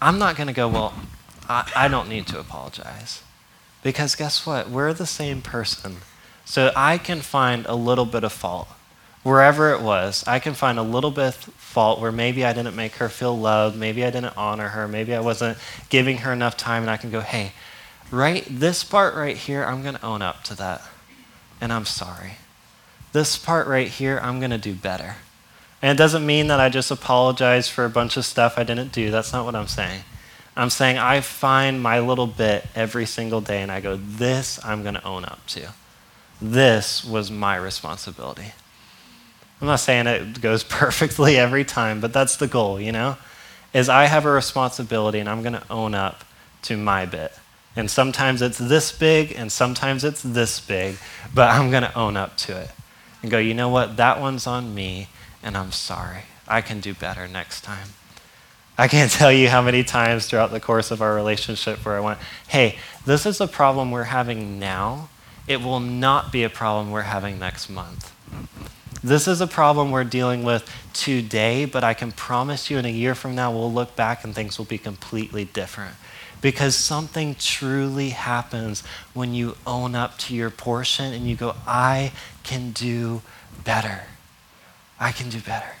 I'm 0.00 0.18
not 0.18 0.36
going 0.36 0.46
to 0.46 0.52
go, 0.52 0.68
well, 0.68 0.94
I, 1.48 1.70
I 1.76 1.88
don't 1.88 2.08
need 2.08 2.26
to 2.28 2.40
apologize. 2.40 3.22
Because 3.82 4.14
guess 4.14 4.46
what? 4.46 4.70
We're 4.70 4.92
the 4.92 5.06
same 5.06 5.42
person. 5.42 5.98
So 6.44 6.72
I 6.74 6.98
can 6.98 7.20
find 7.20 7.66
a 7.66 7.74
little 7.74 8.06
bit 8.06 8.24
of 8.24 8.32
fault. 8.32 8.68
Wherever 9.22 9.72
it 9.72 9.82
was, 9.82 10.24
I 10.26 10.38
can 10.38 10.54
find 10.54 10.78
a 10.78 10.82
little 10.82 11.10
bit 11.10 11.26
of 11.26 11.34
fault 11.36 12.00
where 12.00 12.12
maybe 12.12 12.44
I 12.44 12.52
didn't 12.52 12.76
make 12.76 12.94
her 12.94 13.08
feel 13.08 13.36
loved, 13.36 13.76
maybe 13.76 14.04
I 14.04 14.10
didn't 14.10 14.36
honor 14.36 14.68
her, 14.68 14.88
maybe 14.88 15.14
I 15.14 15.20
wasn't 15.20 15.58
giving 15.88 16.18
her 16.18 16.32
enough 16.32 16.56
time, 16.56 16.82
and 16.82 16.90
I 16.90 16.96
can 16.96 17.10
go, 17.10 17.20
hey, 17.20 17.52
right 18.10 18.44
this 18.48 18.84
part 18.84 19.14
right 19.14 19.36
here, 19.36 19.64
I'm 19.64 19.82
going 19.82 19.94
to 19.94 20.04
own 20.04 20.22
up 20.22 20.42
to 20.44 20.54
that. 20.56 20.82
And 21.60 21.72
I'm 21.72 21.86
sorry. 21.86 22.32
This 23.12 23.38
part 23.38 23.66
right 23.66 23.88
here, 23.88 24.20
I'm 24.22 24.38
going 24.38 24.50
to 24.50 24.58
do 24.58 24.74
better. 24.74 25.16
And 25.82 25.96
it 25.96 26.00
doesn't 26.00 26.26
mean 26.26 26.48
that 26.48 26.60
I 26.60 26.68
just 26.68 26.90
apologize 26.90 27.68
for 27.68 27.84
a 27.84 27.90
bunch 27.90 28.16
of 28.16 28.24
stuff 28.24 28.58
I 28.58 28.64
didn't 28.64 28.92
do. 28.92 29.10
That's 29.10 29.32
not 29.32 29.44
what 29.44 29.54
I'm 29.54 29.68
saying. 29.68 30.02
I'm 30.56 30.70
saying 30.70 30.98
I 30.98 31.20
find 31.20 31.82
my 31.82 32.00
little 32.00 32.26
bit 32.26 32.66
every 32.74 33.06
single 33.06 33.40
day 33.40 33.62
and 33.62 33.70
I 33.70 33.80
go, 33.80 33.96
this 33.96 34.58
I'm 34.64 34.82
going 34.82 34.94
to 34.94 35.04
own 35.04 35.24
up 35.24 35.46
to. 35.48 35.72
This 36.40 37.04
was 37.04 37.30
my 37.30 37.56
responsibility. 37.56 38.52
I'm 39.60 39.66
not 39.66 39.80
saying 39.80 40.06
it 40.06 40.40
goes 40.40 40.64
perfectly 40.64 41.38
every 41.38 41.64
time, 41.64 42.00
but 42.00 42.12
that's 42.12 42.36
the 42.36 42.46
goal, 42.46 42.80
you 42.80 42.92
know? 42.92 43.16
is 43.76 43.90
I 43.90 44.06
have 44.06 44.24
a 44.24 44.30
responsibility 44.30 45.18
and 45.18 45.28
I'm 45.28 45.42
going 45.42 45.52
to 45.52 45.62
own 45.68 45.94
up 45.94 46.24
to 46.62 46.78
my 46.78 47.04
bit. 47.04 47.30
And 47.76 47.90
sometimes 47.90 48.40
it's 48.40 48.58
this 48.58 48.90
big 48.90 49.32
and 49.32 49.52
sometimes 49.52 50.02
it's 50.02 50.22
this 50.22 50.60
big, 50.60 50.96
but 51.34 51.50
I'm 51.50 51.70
going 51.70 51.82
to 51.82 51.96
own 51.96 52.16
up 52.16 52.36
to 52.38 52.58
it 52.58 52.70
and 53.22 53.30
go, 53.30 53.38
you 53.38 53.52
know 53.52 53.68
what? 53.68 53.98
That 53.98 54.18
one's 54.18 54.46
on 54.46 54.74
me 54.74 55.08
and 55.42 55.56
I'm 55.56 55.72
sorry. 55.72 56.22
I 56.48 56.62
can 56.62 56.80
do 56.80 56.94
better 56.94 57.28
next 57.28 57.62
time. 57.62 57.88
I 58.78 58.88
can't 58.88 59.10
tell 59.12 59.32
you 59.32 59.48
how 59.48 59.62
many 59.62 59.84
times 59.84 60.26
throughout 60.26 60.50
the 60.50 60.60
course 60.60 60.90
of 60.90 61.02
our 61.02 61.14
relationship 61.14 61.84
where 61.84 61.96
I 61.96 62.00
went, 62.00 62.18
hey, 62.48 62.78
this 63.04 63.26
is 63.26 63.40
a 63.40 63.46
problem 63.46 63.90
we're 63.90 64.04
having 64.04 64.58
now. 64.58 65.10
It 65.46 65.60
will 65.60 65.80
not 65.80 66.32
be 66.32 66.42
a 66.42 66.50
problem 66.50 66.90
we're 66.90 67.02
having 67.02 67.38
next 67.38 67.68
month. 67.68 68.12
This 69.02 69.28
is 69.28 69.40
a 69.40 69.46
problem 69.46 69.92
we're 69.92 70.04
dealing 70.04 70.42
with 70.42 70.68
today, 70.92 71.64
but 71.64 71.84
I 71.84 71.94
can 71.94 72.10
promise 72.10 72.70
you 72.70 72.78
in 72.78 72.84
a 72.84 72.90
year 72.90 73.14
from 73.14 73.34
now, 73.34 73.52
we'll 73.52 73.72
look 73.72 73.94
back 73.94 74.24
and 74.24 74.34
things 74.34 74.58
will 74.58 74.64
be 74.64 74.78
completely 74.78 75.44
different. 75.44 75.94
Because 76.40 76.74
something 76.74 77.34
truly 77.36 78.10
happens 78.10 78.82
when 79.14 79.34
you 79.34 79.56
own 79.66 79.94
up 79.94 80.18
to 80.18 80.34
your 80.34 80.50
portion 80.50 81.12
and 81.12 81.26
you 81.26 81.34
go, 81.34 81.56
I 81.66 82.12
can 82.42 82.70
do 82.72 83.22
better. 83.64 84.02
I 85.00 85.12
can 85.12 85.28
do 85.28 85.40
better. 85.40 85.72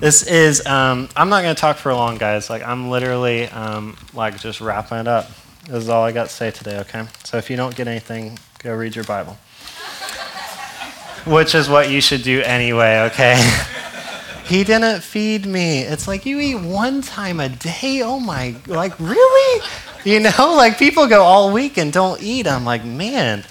This 0.00 0.22
is, 0.22 0.64
um, 0.64 1.08
I'm 1.16 1.28
not 1.28 1.42
going 1.42 1.54
to 1.54 1.60
talk 1.60 1.76
for 1.76 1.92
long, 1.92 2.18
guys. 2.18 2.48
Like, 2.48 2.62
I'm 2.62 2.88
literally, 2.88 3.48
um, 3.48 3.96
like, 4.14 4.38
just 4.38 4.60
wrapping 4.60 4.98
it 4.98 5.08
up. 5.08 5.28
This 5.64 5.82
is 5.82 5.88
all 5.88 6.04
I 6.04 6.12
got 6.12 6.28
to 6.28 6.32
say 6.32 6.50
today, 6.50 6.78
okay? 6.80 7.06
So 7.24 7.36
if 7.36 7.50
you 7.50 7.56
don't 7.56 7.74
get 7.74 7.88
anything, 7.88 8.38
go 8.60 8.74
read 8.74 8.94
your 8.94 9.04
Bible. 9.04 9.32
Which 11.26 11.54
is 11.54 11.68
what 11.68 11.90
you 11.90 12.00
should 12.00 12.22
do 12.22 12.42
anyway, 12.42 13.08
okay? 13.10 13.36
he 14.48 14.64
didn't 14.64 15.02
feed 15.02 15.44
me. 15.44 15.80
It's 15.82 16.08
like 16.08 16.24
you 16.24 16.40
eat 16.40 16.54
one 16.54 17.02
time 17.02 17.38
a 17.38 17.50
day. 17.50 18.00
Oh 18.02 18.18
my, 18.18 18.54
like 18.66 18.98
really? 18.98 19.62
You 20.04 20.20
know, 20.20 20.30
like 20.56 20.78
people 20.78 21.06
go 21.06 21.22
all 21.22 21.52
week 21.52 21.76
and 21.76 21.92
don't 21.92 22.22
eat. 22.22 22.46
I'm 22.46 22.64
like, 22.64 22.84
man, 22.84 23.44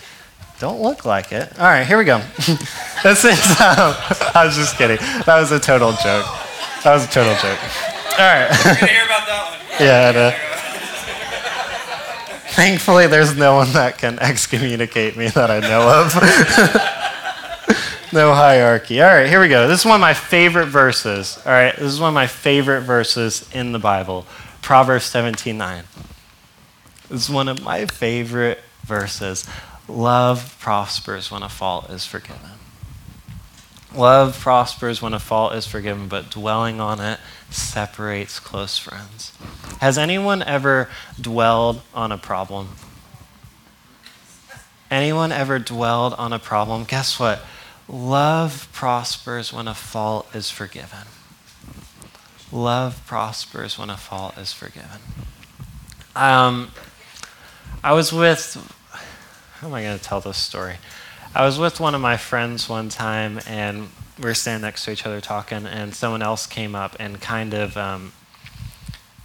don't 0.59 0.81
look 0.81 1.05
like 1.05 1.31
it. 1.31 1.57
All 1.59 1.65
right, 1.65 1.85
here 1.85 1.99
we 1.99 2.03
go. 2.03 2.17
this 3.03 3.23
is, 3.23 3.39
um, 3.61 3.93
I 4.33 4.43
was 4.43 4.55
just 4.55 4.75
kidding. 4.75 4.97
That 5.25 5.39
was 5.39 5.51
a 5.51 5.59
total 5.59 5.91
joke. 5.91 6.25
That 6.83 6.93
was 6.95 7.05
a 7.05 7.09
total 7.09 7.35
joke. 7.35 7.59
All 8.17 8.25
right. 8.25 8.49
We're 8.65 8.73
gonna 8.73 8.87
hear 8.87 9.05
about 9.05 9.27
that 9.27 9.77
one. 9.79 9.85
Yeah. 9.85 10.31
Thankfully, 12.53 13.05
there's 13.05 13.37
no 13.37 13.53
one 13.53 13.71
that 13.73 13.99
can 13.99 14.17
excommunicate 14.17 15.15
me 15.15 15.27
that 15.27 15.51
I 15.51 15.59
know 15.59 16.05
of. 16.05 16.93
No 18.13 18.33
hierarchy. 18.33 19.01
All 19.01 19.07
right, 19.07 19.27
here 19.27 19.41
we 19.41 19.47
go. 19.47 19.67
This 19.67 19.81
is 19.81 19.85
one 19.85 19.95
of 19.95 20.01
my 20.01 20.13
favorite 20.13 20.67
verses. 20.67 21.39
All 21.45 21.51
right, 21.51 21.75
this 21.75 21.91
is 21.91 21.99
one 21.99 22.09
of 22.09 22.13
my 22.13 22.27
favorite 22.27 22.81
verses 22.81 23.49
in 23.53 23.71
the 23.71 23.79
Bible. 23.79 24.25
Proverbs 24.61 25.05
17:9. 25.05 25.83
This 27.09 27.23
is 27.23 27.29
one 27.29 27.47
of 27.47 27.63
my 27.63 27.85
favorite 27.85 28.59
verses. 28.83 29.47
Love 29.87 30.57
prospers 30.59 31.31
when 31.31 31.43
a 31.43 31.49
fault 31.49 31.89
is 31.89 32.05
forgiven. 32.05 32.51
Love 33.95 34.37
prospers 34.37 35.01
when 35.01 35.13
a 35.13 35.19
fault 35.19 35.53
is 35.53 35.65
forgiven, 35.65 36.07
but 36.07 36.29
dwelling 36.29 36.81
on 36.81 36.99
it 36.99 37.19
separates 37.49 38.39
close 38.39 38.77
friends. 38.77 39.31
Has 39.79 39.97
anyone 39.97 40.43
ever 40.43 40.89
dwelled 41.19 41.81
on 41.93 42.11
a 42.11 42.17
problem? 42.17 42.69
Anyone 44.91 45.31
ever 45.31 45.59
dwelled 45.59 46.13
on 46.13 46.33
a 46.33 46.39
problem? 46.39 46.83
Guess 46.83 47.19
what? 47.19 47.41
Love 47.89 48.69
prospers 48.73 49.53
when 49.53 49.67
a 49.67 49.73
fault 49.73 50.27
is 50.35 50.49
forgiven. 50.49 51.07
Love 52.51 53.01
prospers 53.05 53.77
when 53.77 53.89
a 53.89 53.97
fault 53.97 54.37
is 54.37 54.53
forgiven. 54.53 54.99
Um, 56.15 56.71
I 57.83 57.93
was 57.93 58.11
with 58.11 58.55
how 59.59 59.67
am 59.67 59.73
I 59.73 59.81
going 59.81 59.97
to 59.97 60.03
tell 60.03 60.21
this 60.21 60.37
story? 60.37 60.75
I 61.33 61.43
was 61.43 61.57
with 61.57 61.79
one 61.79 61.95
of 61.95 62.01
my 62.01 62.15
friends 62.15 62.69
one 62.69 62.89
time, 62.89 63.39
and 63.47 63.89
we 64.19 64.25
were 64.25 64.35
standing 64.35 64.61
next 64.61 64.85
to 64.85 64.91
each 64.91 65.05
other 65.05 65.19
talking, 65.19 65.65
and 65.65 65.95
someone 65.95 66.21
else 66.21 66.45
came 66.45 66.75
up 66.75 66.95
and 66.99 67.19
kind 67.19 67.55
of 67.55 67.75
um, 67.75 68.13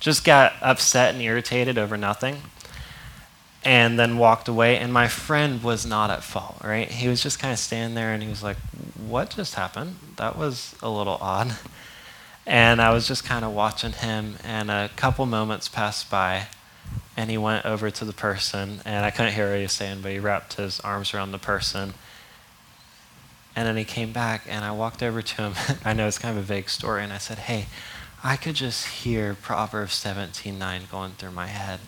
just 0.00 0.24
got 0.24 0.54
upset 0.62 1.12
and 1.14 1.22
irritated 1.22 1.76
over 1.76 1.98
nothing, 1.98 2.38
and 3.64 3.98
then 3.98 4.18
walked 4.18 4.48
away. 4.48 4.78
And 4.78 4.92
my 4.92 5.08
friend 5.08 5.62
was 5.62 5.86
not 5.86 6.10
at 6.10 6.22
fault, 6.22 6.58
right? 6.62 6.90
He 6.90 7.08
was 7.08 7.22
just 7.22 7.38
kind 7.38 7.52
of 7.52 7.58
standing 7.58 7.94
there, 7.94 8.12
and 8.12 8.22
he 8.22 8.28
was 8.28 8.42
like, 8.42 8.56
"What 8.96 9.30
just 9.30 9.54
happened? 9.54 9.96
That 10.16 10.36
was 10.36 10.74
a 10.82 10.90
little 10.90 11.18
odd." 11.20 11.56
And 12.44 12.82
I 12.82 12.92
was 12.92 13.06
just 13.06 13.24
kind 13.24 13.44
of 13.44 13.52
watching 13.52 13.92
him, 13.92 14.36
and 14.42 14.70
a 14.70 14.90
couple 14.96 15.26
moments 15.26 15.68
passed 15.68 16.10
by 16.10 16.48
and 17.16 17.30
he 17.30 17.38
went 17.38 17.66
over 17.66 17.90
to 17.90 18.04
the 18.04 18.12
person, 18.12 18.80
and 18.84 19.04
I 19.04 19.10
couldn't 19.10 19.34
hear 19.34 19.50
what 19.50 19.56
he 19.56 19.62
was 19.62 19.72
saying, 19.72 20.00
but 20.02 20.12
he 20.12 20.18
wrapped 20.18 20.54
his 20.54 20.80
arms 20.80 21.12
around 21.12 21.32
the 21.32 21.38
person. 21.38 21.94
And 23.54 23.68
then 23.68 23.76
he 23.76 23.84
came 23.84 24.12
back, 24.12 24.42
and 24.48 24.64
I 24.64 24.72
walked 24.72 25.02
over 25.02 25.20
to 25.20 25.42
him. 25.42 25.54
I 25.84 25.92
know 25.92 26.06
it's 26.06 26.18
kind 26.18 26.36
of 26.36 26.42
a 26.42 26.46
vague 26.46 26.70
story, 26.70 27.04
and 27.04 27.12
I 27.12 27.18
said, 27.18 27.38
Hey, 27.38 27.66
I 28.24 28.36
could 28.36 28.54
just 28.54 28.86
hear 28.86 29.34
Proverbs 29.34 29.92
17:9 30.02 30.90
going 30.90 31.12
through 31.12 31.32
my 31.32 31.48
head. 31.48 31.80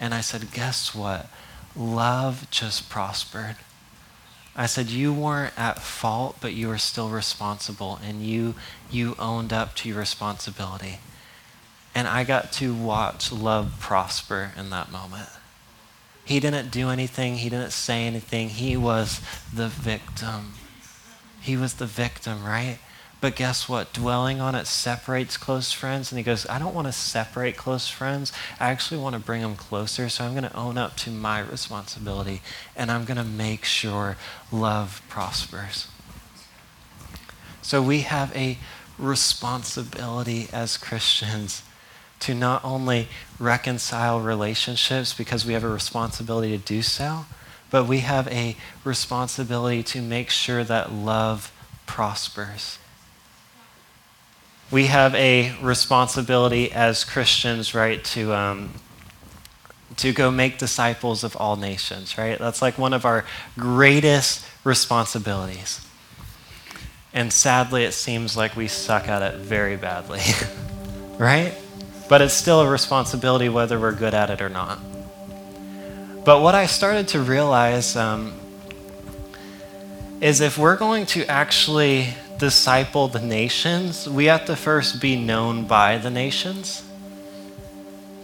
And 0.00 0.12
I 0.14 0.20
said, 0.20 0.52
Guess 0.52 0.94
what? 0.94 1.28
Love 1.76 2.48
just 2.50 2.90
prospered. 2.90 3.56
I 4.54 4.66
said, 4.66 4.88
You 4.88 5.12
weren't 5.12 5.58
at 5.58 5.80
fault, 5.80 6.36
but 6.40 6.52
you 6.52 6.68
were 6.68 6.78
still 6.78 7.08
responsible, 7.08 7.98
and 8.04 8.22
you, 8.22 8.54
you 8.90 9.16
owned 9.18 9.52
up 9.52 9.74
to 9.76 9.88
your 9.88 9.98
responsibility. 9.98 10.98
And 11.94 12.08
I 12.08 12.24
got 12.24 12.52
to 12.54 12.74
watch 12.74 13.32
love 13.32 13.74
prosper 13.80 14.52
in 14.56 14.70
that 14.70 14.90
moment. 14.90 15.28
He 16.24 16.40
didn't 16.40 16.70
do 16.70 16.88
anything, 16.88 17.36
he 17.36 17.48
didn't 17.48 17.72
say 17.72 18.06
anything. 18.06 18.48
He 18.50 18.76
was 18.76 19.20
the 19.52 19.68
victim. 19.68 20.54
He 21.40 21.56
was 21.56 21.74
the 21.74 21.86
victim, 21.86 22.44
right? 22.44 22.78
But 23.22 23.36
guess 23.36 23.68
what? 23.68 23.92
Dwelling 23.92 24.40
on 24.40 24.56
it 24.56 24.66
separates 24.66 25.36
close 25.36 25.70
friends. 25.70 26.10
And 26.10 26.18
he 26.18 26.24
goes, 26.24 26.44
I 26.48 26.58
don't 26.58 26.74
want 26.74 26.88
to 26.88 26.92
separate 26.92 27.56
close 27.56 27.88
friends. 27.88 28.32
I 28.58 28.70
actually 28.70 29.00
want 29.00 29.14
to 29.14 29.20
bring 29.20 29.42
them 29.42 29.54
closer. 29.54 30.08
So 30.08 30.24
I'm 30.24 30.32
going 30.32 30.42
to 30.42 30.56
own 30.56 30.76
up 30.76 30.96
to 30.98 31.10
my 31.10 31.38
responsibility 31.38 32.42
and 32.74 32.90
I'm 32.90 33.04
going 33.04 33.18
to 33.18 33.24
make 33.24 33.64
sure 33.64 34.16
love 34.50 35.02
prospers. 35.08 35.86
So 37.62 37.80
we 37.80 38.00
have 38.00 38.34
a 38.34 38.58
responsibility 38.98 40.48
as 40.52 40.76
Christians 40.76 41.62
to 42.18 42.34
not 42.34 42.64
only 42.64 43.06
reconcile 43.38 44.20
relationships 44.20 45.14
because 45.14 45.46
we 45.46 45.52
have 45.52 45.62
a 45.62 45.68
responsibility 45.68 46.58
to 46.58 46.64
do 46.64 46.82
so, 46.82 47.26
but 47.70 47.84
we 47.84 48.00
have 48.00 48.26
a 48.26 48.56
responsibility 48.82 49.84
to 49.84 50.02
make 50.02 50.28
sure 50.28 50.64
that 50.64 50.92
love 50.92 51.52
prospers. 51.86 52.78
We 54.72 54.86
have 54.86 55.14
a 55.14 55.54
responsibility 55.60 56.72
as 56.72 57.04
Christians, 57.04 57.74
right, 57.74 58.02
to, 58.06 58.34
um, 58.34 58.70
to 59.98 60.12
go 60.12 60.30
make 60.30 60.58
disciples 60.58 61.22
of 61.22 61.36
all 61.36 61.56
nations, 61.56 62.18
right? 62.18 62.38
That's 62.38 62.60
like 62.62 62.78
one 62.78 62.92
of 62.92 63.04
our 63.04 63.24
greatest 63.56 64.44
responsibilities. 64.64 65.86
And 67.12 67.32
sadly, 67.32 67.84
it 67.84 67.92
seems 67.92 68.36
like 68.36 68.56
we 68.56 68.66
suck 68.66 69.06
at 69.06 69.22
it 69.22 69.38
very 69.40 69.76
badly, 69.76 70.22
right? 71.18 71.54
but 72.12 72.20
it's 72.20 72.34
still 72.34 72.60
a 72.60 72.68
responsibility 72.68 73.48
whether 73.48 73.80
we're 73.80 73.90
good 73.90 74.12
at 74.12 74.28
it 74.28 74.42
or 74.42 74.50
not. 74.50 74.78
But 76.26 76.42
what 76.42 76.54
I 76.54 76.66
started 76.66 77.08
to 77.08 77.20
realize 77.20 77.96
um, 77.96 78.34
is 80.20 80.42
if 80.42 80.58
we're 80.58 80.76
going 80.76 81.06
to 81.06 81.24
actually 81.26 82.08
disciple 82.42 83.06
the 83.06 83.20
nations, 83.20 84.08
we 84.08 84.24
have 84.24 84.44
to 84.44 84.56
first 84.56 85.00
be 85.00 85.14
known 85.14 85.64
by 85.64 85.96
the 85.96 86.10
nations. 86.10 86.82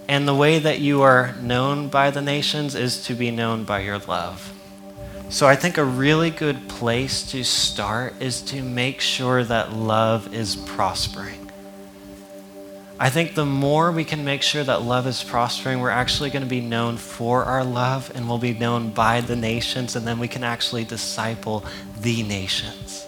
And 0.09 0.27
the 0.27 0.35
way 0.35 0.59
that 0.59 0.81
you 0.81 1.03
are 1.03 1.37
known 1.41 1.87
by 1.87 2.11
the 2.11 2.21
nations 2.21 2.75
is 2.75 3.05
to 3.05 3.15
be 3.15 3.31
known 3.31 3.63
by 3.63 3.79
your 3.79 3.99
love. 3.99 4.53
So 5.29 5.47
I 5.47 5.55
think 5.55 5.79
a 5.79 5.85
really 5.85 6.31
good 6.31 6.69
place 6.69 7.31
to 7.31 7.45
start 7.45 8.21
is 8.21 8.43
to 8.51 8.61
make 8.61 9.01
sure 9.01 9.45
that 9.45 9.73
love 9.73 10.35
is 10.35 10.57
prospering. 10.57 11.53
I 12.99 13.11
think 13.11 13.37
the 13.37 13.47
more 13.47 13.93
we 13.93 14.03
can 14.05 14.25
make 14.25 14.43
sure 14.43 14.65
that 14.65 14.83
love 14.83 15.07
is 15.07 15.23
prospering, 15.23 15.79
we're 15.79 15.91
actually 15.91 16.31
going 16.31 16.43
to 16.43 16.51
be 16.51 16.61
known 16.61 16.97
for 16.97 17.45
our 17.45 17.63
love 17.63 18.11
and 18.17 18.29
we'll 18.29 18.39
be 18.39 18.55
known 18.55 18.91
by 18.91 19.21
the 19.21 19.37
nations, 19.37 19.95
and 19.95 20.05
then 20.05 20.19
we 20.19 20.27
can 20.27 20.43
actually 20.43 20.83
disciple 20.83 21.65
the 22.01 22.25
nations. 22.25 23.08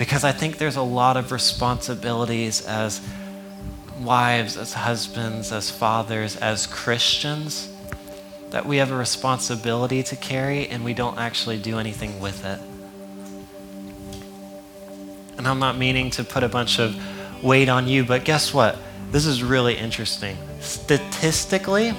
Because 0.00 0.24
I 0.24 0.32
think 0.32 0.56
there's 0.56 0.76
a 0.76 0.82
lot 0.82 1.18
of 1.18 1.30
responsibilities 1.30 2.64
as 2.64 3.02
wives, 4.00 4.56
as 4.56 4.72
husbands, 4.72 5.52
as 5.52 5.70
fathers, 5.70 6.36
as 6.36 6.66
Christians 6.66 7.70
that 8.48 8.64
we 8.64 8.78
have 8.78 8.90
a 8.90 8.96
responsibility 8.96 10.02
to 10.04 10.16
carry 10.16 10.66
and 10.68 10.86
we 10.86 10.94
don't 10.94 11.18
actually 11.18 11.58
do 11.58 11.78
anything 11.78 12.18
with 12.18 12.46
it. 12.46 12.58
And 15.36 15.46
I'm 15.46 15.58
not 15.58 15.76
meaning 15.76 16.08
to 16.12 16.24
put 16.24 16.44
a 16.44 16.48
bunch 16.48 16.78
of 16.80 16.96
weight 17.44 17.68
on 17.68 17.86
you. 17.86 18.02
But 18.02 18.24
guess 18.24 18.54
what? 18.54 18.78
This 19.10 19.26
is 19.26 19.42
really 19.42 19.76
interesting. 19.76 20.38
Statistically, 20.60 21.92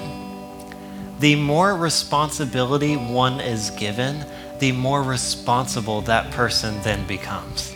the 1.20 1.36
more 1.36 1.76
responsibility 1.76 2.96
one 2.96 3.40
is 3.40 3.70
given, 3.70 4.26
the 4.58 4.72
more 4.72 5.04
responsible 5.04 6.00
that 6.00 6.32
person 6.32 6.82
then 6.82 7.06
becomes. 7.06 7.71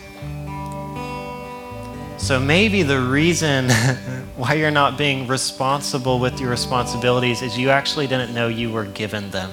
So 2.27 2.41
maybe 2.41 2.83
the 2.83 2.99
reason 2.99 3.69
why 4.35 4.55
you're 4.55 4.69
not 4.69 4.97
being 4.97 5.27
responsible 5.27 6.19
with 6.19 6.41
your 6.41 6.49
responsibilities 6.49 7.41
is 7.41 7.57
you 7.57 7.69
actually 7.69 8.05
didn't 8.05 8.33
know 8.33 8.49
you 8.49 8.69
were 8.69 8.83
given 8.83 9.31
them. 9.31 9.49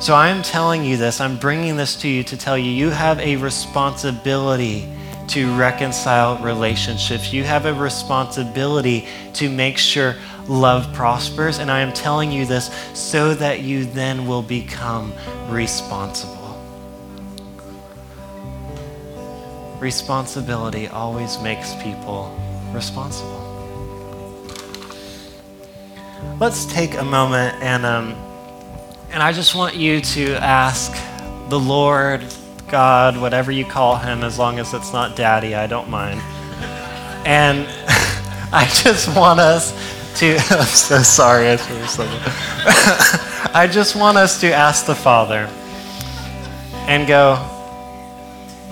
So 0.00 0.14
I'm 0.14 0.40
telling 0.40 0.86
you 0.86 0.96
this, 0.96 1.20
I'm 1.20 1.36
bringing 1.36 1.76
this 1.76 1.96
to 1.96 2.08
you 2.08 2.24
to 2.24 2.36
tell 2.38 2.56
you 2.56 2.70
you 2.70 2.88
have 2.88 3.20
a 3.20 3.36
responsibility 3.36 4.88
to 5.26 5.54
reconcile 5.54 6.38
relationships. 6.38 7.30
You 7.30 7.44
have 7.44 7.66
a 7.66 7.74
responsibility 7.74 9.06
to 9.34 9.50
make 9.50 9.76
sure 9.76 10.16
love 10.46 10.90
prospers. 10.94 11.58
And 11.58 11.70
I 11.70 11.80
am 11.80 11.92
telling 11.92 12.32
you 12.32 12.46
this 12.46 12.74
so 12.94 13.34
that 13.34 13.60
you 13.60 13.84
then 13.84 14.26
will 14.26 14.40
become 14.40 15.12
responsible. 15.50 16.47
Responsibility 19.80 20.88
always 20.88 21.40
makes 21.40 21.74
people 21.82 22.36
responsible. 22.72 23.44
Let's 26.40 26.66
take 26.66 26.94
a 26.94 27.04
moment 27.04 27.54
and, 27.62 27.86
um, 27.86 28.14
and 29.10 29.22
I 29.22 29.32
just 29.32 29.54
want 29.54 29.76
you 29.76 30.00
to 30.00 30.34
ask 30.34 30.92
the 31.48 31.58
Lord, 31.58 32.24
God, 32.66 33.16
whatever 33.20 33.52
you 33.52 33.64
call 33.64 33.96
him, 33.96 34.24
as 34.24 34.38
long 34.38 34.58
as 34.58 34.74
it's 34.74 34.92
not 34.92 35.14
daddy, 35.14 35.54
I 35.54 35.66
don't 35.66 35.88
mind. 35.88 36.20
And 37.24 37.66
I 38.52 38.68
just 38.82 39.14
want 39.16 39.38
us 39.38 39.72
to, 40.18 40.36
I'm 40.50 40.66
so 40.66 41.02
sorry, 41.02 41.50
I 41.50 41.56
I 43.54 43.68
just 43.70 43.94
want 43.94 44.18
us 44.18 44.40
to 44.40 44.52
ask 44.52 44.86
the 44.86 44.94
Father 44.94 45.48
and 46.86 47.06
go, 47.06 47.36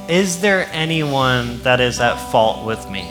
is 0.09 0.41
there 0.41 0.69
anyone 0.73 1.61
that 1.63 1.81
is 1.81 2.01
at 2.01 2.17
fault 2.31 2.65
with 2.65 2.89
me? 2.89 3.03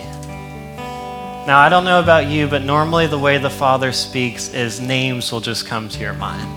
Now, 1.46 1.60
I 1.60 1.68
don't 1.70 1.84
know 1.84 2.00
about 2.00 2.28
you, 2.28 2.48
but 2.48 2.64
normally 2.64 3.06
the 3.06 3.20
way 3.20 3.38
the 3.38 3.50
Father 3.50 3.92
speaks 3.92 4.54
is 4.54 4.80
names 4.80 5.32
will 5.32 5.42
just 5.42 5.68
come 5.68 5.90
to 5.90 6.00
your 6.00 6.14
mind. 6.14 6.50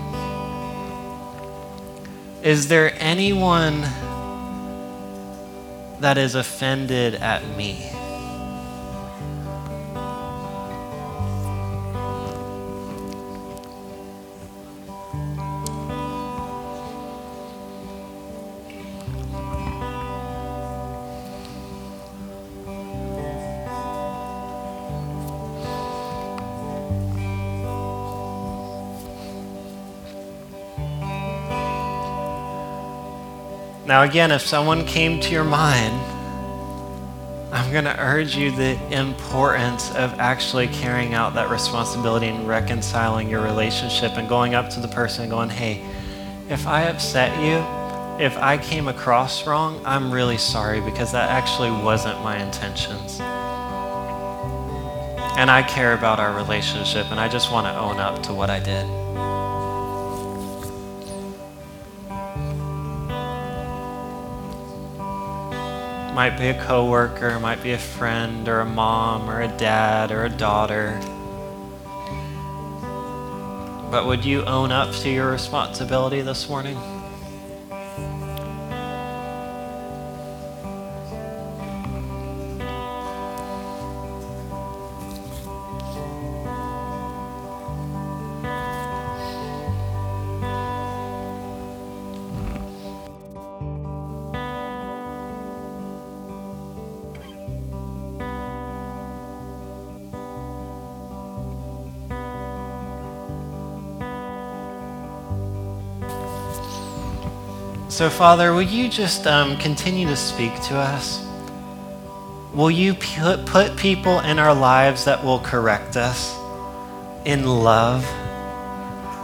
Is 2.41 2.69
there 2.69 2.93
anyone 2.97 3.81
that 5.99 6.17
is 6.17 6.35
offended 6.35 7.15
at 7.15 7.45
me? 7.57 7.98
Now, 33.89 34.03
again, 34.03 34.29
if 34.29 34.43
someone 34.43 34.85
came 34.85 35.19
to 35.19 35.31
your 35.31 35.43
mind, 35.43 35.99
I'm 37.51 37.71
going 37.71 37.85
to 37.85 37.99
urge 37.99 38.35
you 38.35 38.51
the 38.51 38.77
importance 38.95 39.89
of 39.95 40.19
actually 40.19 40.67
carrying 40.67 41.15
out 41.15 41.33
that 41.33 41.49
responsibility 41.49 42.27
and 42.27 42.47
reconciling 42.47 43.29
your 43.29 43.41
relationship 43.41 44.11
and 44.11 44.29
going 44.29 44.53
up 44.53 44.69
to 44.75 44.79
the 44.79 44.87
person 44.87 45.23
and 45.23 45.31
going, 45.31 45.49
hey, 45.49 45.83
if 46.49 46.67
I 46.67 46.83
upset 46.83 47.35
you, 47.41 48.23
if 48.23 48.37
I 48.37 48.59
came 48.59 48.87
across 48.87 49.47
wrong, 49.47 49.81
I'm 49.83 50.11
really 50.11 50.37
sorry 50.37 50.81
because 50.81 51.11
that 51.13 51.31
actually 51.31 51.71
wasn't 51.71 52.21
my 52.21 52.37
intentions. 52.37 53.19
And 55.35 55.49
I 55.49 55.63
care 55.67 55.93
about 55.93 56.19
our 56.19 56.35
relationship 56.35 57.09
and 57.09 57.19
I 57.19 57.27
just 57.27 57.51
want 57.51 57.65
to 57.65 57.75
own 57.75 57.99
up 57.99 58.21
to 58.21 58.35
what 58.35 58.51
I 58.51 58.59
did. 58.59 59.08
Might 66.19 66.37
be 66.37 66.49
a 66.49 66.65
coworker, 66.65 67.39
might 67.39 67.63
be 67.63 67.71
a 67.71 67.77
friend 67.77 68.49
or 68.49 68.59
a 68.59 68.65
mom 68.65 69.29
or 69.29 69.39
a 69.39 69.47
dad 69.47 70.11
or 70.11 70.25
a 70.25 70.29
daughter. 70.29 70.99
But 73.89 74.05
would 74.05 74.25
you 74.25 74.43
own 74.43 74.73
up 74.73 74.93
to 74.95 75.09
your 75.09 75.31
responsibility 75.31 76.19
this 76.19 76.49
morning? 76.49 76.98
So, 107.99 108.09
Father, 108.09 108.53
will 108.53 108.61
you 108.61 108.87
just 108.87 109.27
um, 109.27 109.57
continue 109.57 110.07
to 110.07 110.15
speak 110.15 110.53
to 110.69 110.77
us? 110.77 111.21
Will 112.53 112.71
you 112.71 112.93
put, 112.93 113.45
put 113.45 113.75
people 113.75 114.21
in 114.21 114.39
our 114.39 114.55
lives 114.55 115.03
that 115.03 115.21
will 115.21 115.39
correct 115.39 115.97
us 115.97 116.33
in 117.25 117.45
love? 117.45 118.09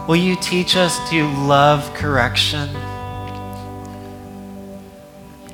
Will 0.06 0.16
you 0.16 0.36
teach 0.36 0.76
us 0.76 0.98
to 1.08 1.26
love 1.46 1.90
correction? 1.94 2.68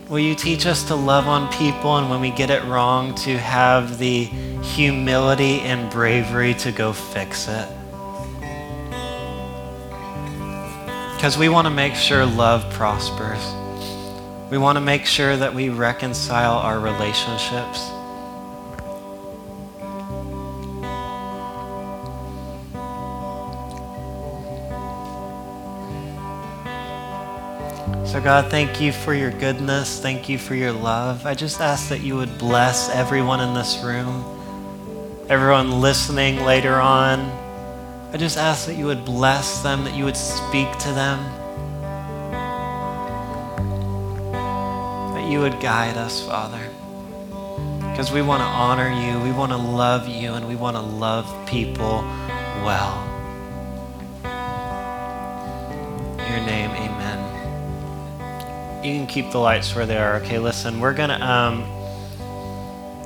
Will 0.09 0.19
you 0.19 0.35
teach 0.35 0.67
us 0.67 0.83
to 0.89 0.97
love 0.97 1.29
on 1.29 1.49
people 1.53 1.99
and 1.99 2.11
when 2.11 2.21
we 2.21 2.33
get 2.33 2.51
it 2.51 2.65
wrong, 2.65 3.15
to 3.19 3.39
have 3.39 3.99
the 3.99 4.25
humility 4.25 5.61
and 5.61 5.89
bravery 5.93 6.55
to 6.55 6.73
go 6.73 6.93
fix 6.93 7.47
it? 7.47 7.69
Because 11.23 11.39
we 11.39 11.49
want 11.49 11.67
to 11.67 11.71
make 11.71 11.95
sure 11.95 12.27
love 12.27 12.69
prospers. 12.73 13.39
We 14.51 14.59
want 14.59 14.75
to 14.75 14.81
make 14.81 15.07
sure 15.07 15.37
that 15.37 15.55
we 15.55 15.69
reconcile 15.69 16.55
our 16.55 16.81
relationships. 16.81 17.79
So, 28.11 28.21
God, 28.21 28.51
thank 28.51 28.81
you 28.81 28.91
for 28.91 29.15
your 29.15 29.31
goodness. 29.31 30.01
Thank 30.01 30.29
you 30.29 30.39
for 30.39 30.57
your 30.57 30.73
love. 30.73 31.25
I 31.25 31.35
just 31.35 31.61
ask 31.61 31.89
that 31.91 32.01
you 32.01 32.17
would 32.17 32.37
bless 32.37 32.91
everyone 32.91 33.39
in 33.39 33.55
this 33.55 33.81
room, 33.85 34.25
everyone 35.29 35.81
listening 35.81 36.43
later 36.45 36.81
on. 36.81 37.52
I 38.13 38.19
just 38.19 38.37
ask 38.37 38.67
that 38.67 38.77
you 38.77 38.85
would 38.85 39.07
bless 39.07 39.63
them, 39.63 39.85
that 39.85 39.95
you 39.95 40.05
would 40.05 40.19
speak 40.19 40.71
to 40.81 40.93
them, 40.93 41.19
that 45.15 45.31
you 45.31 45.41
would 45.41 45.59
guide 45.61 45.97
us, 45.97 46.21
Father. 46.27 46.61
Because 47.81 48.13
we 48.13 48.21
want 48.21 48.41
to 48.41 48.47
honor 48.47 48.91
you, 48.91 49.19
we 49.21 49.33
want 49.33 49.51
to 49.53 49.57
love 49.57 50.09
you, 50.09 50.35
and 50.35 50.47
we 50.47 50.57
want 50.57 50.77
to 50.77 50.83
love 50.83 51.25
people 51.47 52.03
well. 52.63 53.03
In 56.19 56.33
your 56.33 56.45
name, 56.45 56.71
amen. 56.71 57.19
You 58.85 58.95
can 58.95 59.07
keep 59.07 59.31
the 59.31 59.39
lights 59.39 59.75
where 59.75 59.87
they 59.87 59.97
are. 59.97 60.17
Okay, 60.17 60.39
listen, 60.39 60.81
we're 60.81 60.93
going 60.93 61.09
to. 61.09 61.27
Um, 61.27 61.82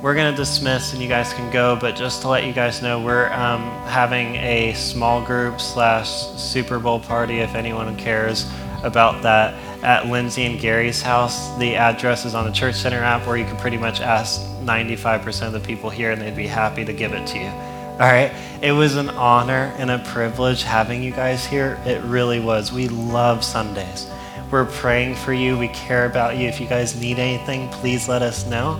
we're 0.01 0.13
going 0.13 0.31
to 0.31 0.37
dismiss 0.37 0.93
and 0.93 1.01
you 1.01 1.07
guys 1.07 1.33
can 1.33 1.51
go, 1.51 1.75
but 1.75 1.95
just 1.95 2.21
to 2.21 2.29
let 2.29 2.45
you 2.45 2.53
guys 2.53 2.81
know, 2.81 3.01
we're 3.01 3.31
um, 3.33 3.63
having 3.87 4.35
a 4.35 4.73
small 4.73 5.23
group 5.23 5.59
slash 5.59 6.09
Super 6.37 6.77
Bowl 6.77 6.99
party 6.99 7.39
if 7.39 7.55
anyone 7.55 7.95
cares 7.97 8.49
about 8.83 9.23
that 9.23 9.55
at 9.83 10.05
Lindsay 10.07 10.45
and 10.45 10.59
Gary's 10.59 11.01
house. 11.01 11.55
The 11.57 11.75
address 11.75 12.25
is 12.25 12.35
on 12.35 12.45
the 12.45 12.51
Church 12.51 12.75
Center 12.75 12.99
app 12.99 13.25
where 13.25 13.37
you 13.37 13.45
can 13.45 13.57
pretty 13.57 13.77
much 13.77 13.99
ask 13.99 14.41
95% 14.61 15.47
of 15.47 15.53
the 15.53 15.59
people 15.59 15.89
here 15.89 16.11
and 16.11 16.21
they'd 16.21 16.35
be 16.35 16.47
happy 16.47 16.85
to 16.85 16.93
give 16.93 17.13
it 17.13 17.25
to 17.27 17.39
you. 17.39 17.47
All 17.47 18.11
right. 18.11 18.31
It 18.61 18.73
was 18.73 18.95
an 18.95 19.09
honor 19.09 19.73
and 19.79 19.89
a 19.89 19.97
privilege 19.99 20.61
having 20.61 21.01
you 21.01 21.11
guys 21.11 21.43
here. 21.43 21.79
It 21.85 22.03
really 22.03 22.39
was. 22.39 22.71
We 22.71 22.87
love 22.87 23.43
Sundays. 23.43 24.07
We're 24.51 24.65
praying 24.65 25.15
for 25.15 25.33
you. 25.33 25.57
We 25.57 25.69
care 25.69 26.05
about 26.05 26.37
you. 26.37 26.47
If 26.47 26.61
you 26.61 26.67
guys 26.67 26.99
need 26.99 27.17
anything, 27.17 27.67
please 27.69 28.07
let 28.07 28.21
us 28.21 28.45
know. 28.45 28.79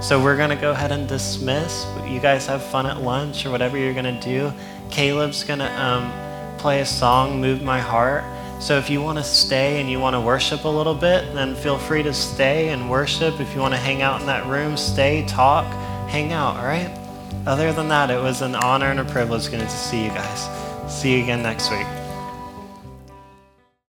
So 0.00 0.22
we're 0.22 0.36
going 0.36 0.48
to 0.48 0.56
go 0.56 0.70
ahead 0.70 0.92
and 0.92 1.06
dismiss. 1.06 1.86
You 2.06 2.20
guys 2.20 2.46
have 2.46 2.62
fun 2.62 2.86
at 2.86 3.02
lunch 3.02 3.44
or 3.44 3.50
whatever 3.50 3.76
you're 3.76 3.92
going 3.92 4.06
to 4.06 4.20
do. 4.20 4.50
Caleb's 4.90 5.44
going 5.44 5.58
to 5.58 5.80
um, 5.80 6.10
play 6.56 6.80
a 6.80 6.86
song, 6.86 7.38
Move 7.38 7.62
My 7.62 7.80
Heart. 7.80 8.24
So 8.62 8.78
if 8.78 8.88
you 8.88 9.02
want 9.02 9.18
to 9.18 9.24
stay 9.24 9.78
and 9.78 9.90
you 9.90 10.00
want 10.00 10.14
to 10.14 10.20
worship 10.20 10.64
a 10.64 10.68
little 10.68 10.94
bit, 10.94 11.34
then 11.34 11.54
feel 11.54 11.76
free 11.76 12.02
to 12.02 12.14
stay 12.14 12.70
and 12.70 12.90
worship. 12.90 13.40
If 13.40 13.54
you 13.54 13.60
want 13.60 13.74
to 13.74 13.80
hang 13.80 14.00
out 14.00 14.22
in 14.22 14.26
that 14.26 14.46
room, 14.46 14.78
stay, 14.78 15.24
talk, 15.26 15.66
hang 16.08 16.32
out, 16.32 16.56
all 16.56 16.64
right? 16.64 16.90
Other 17.46 17.70
than 17.70 17.88
that, 17.88 18.10
it 18.10 18.22
was 18.22 18.40
an 18.40 18.54
honor 18.54 18.86
and 18.86 19.00
a 19.00 19.04
privilege 19.04 19.48
to 19.48 19.68
see 19.68 20.04
you 20.04 20.10
guys. 20.10 20.48
See 20.90 21.16
you 21.16 21.22
again 21.22 21.42
next 21.42 21.70
week. 21.70 21.99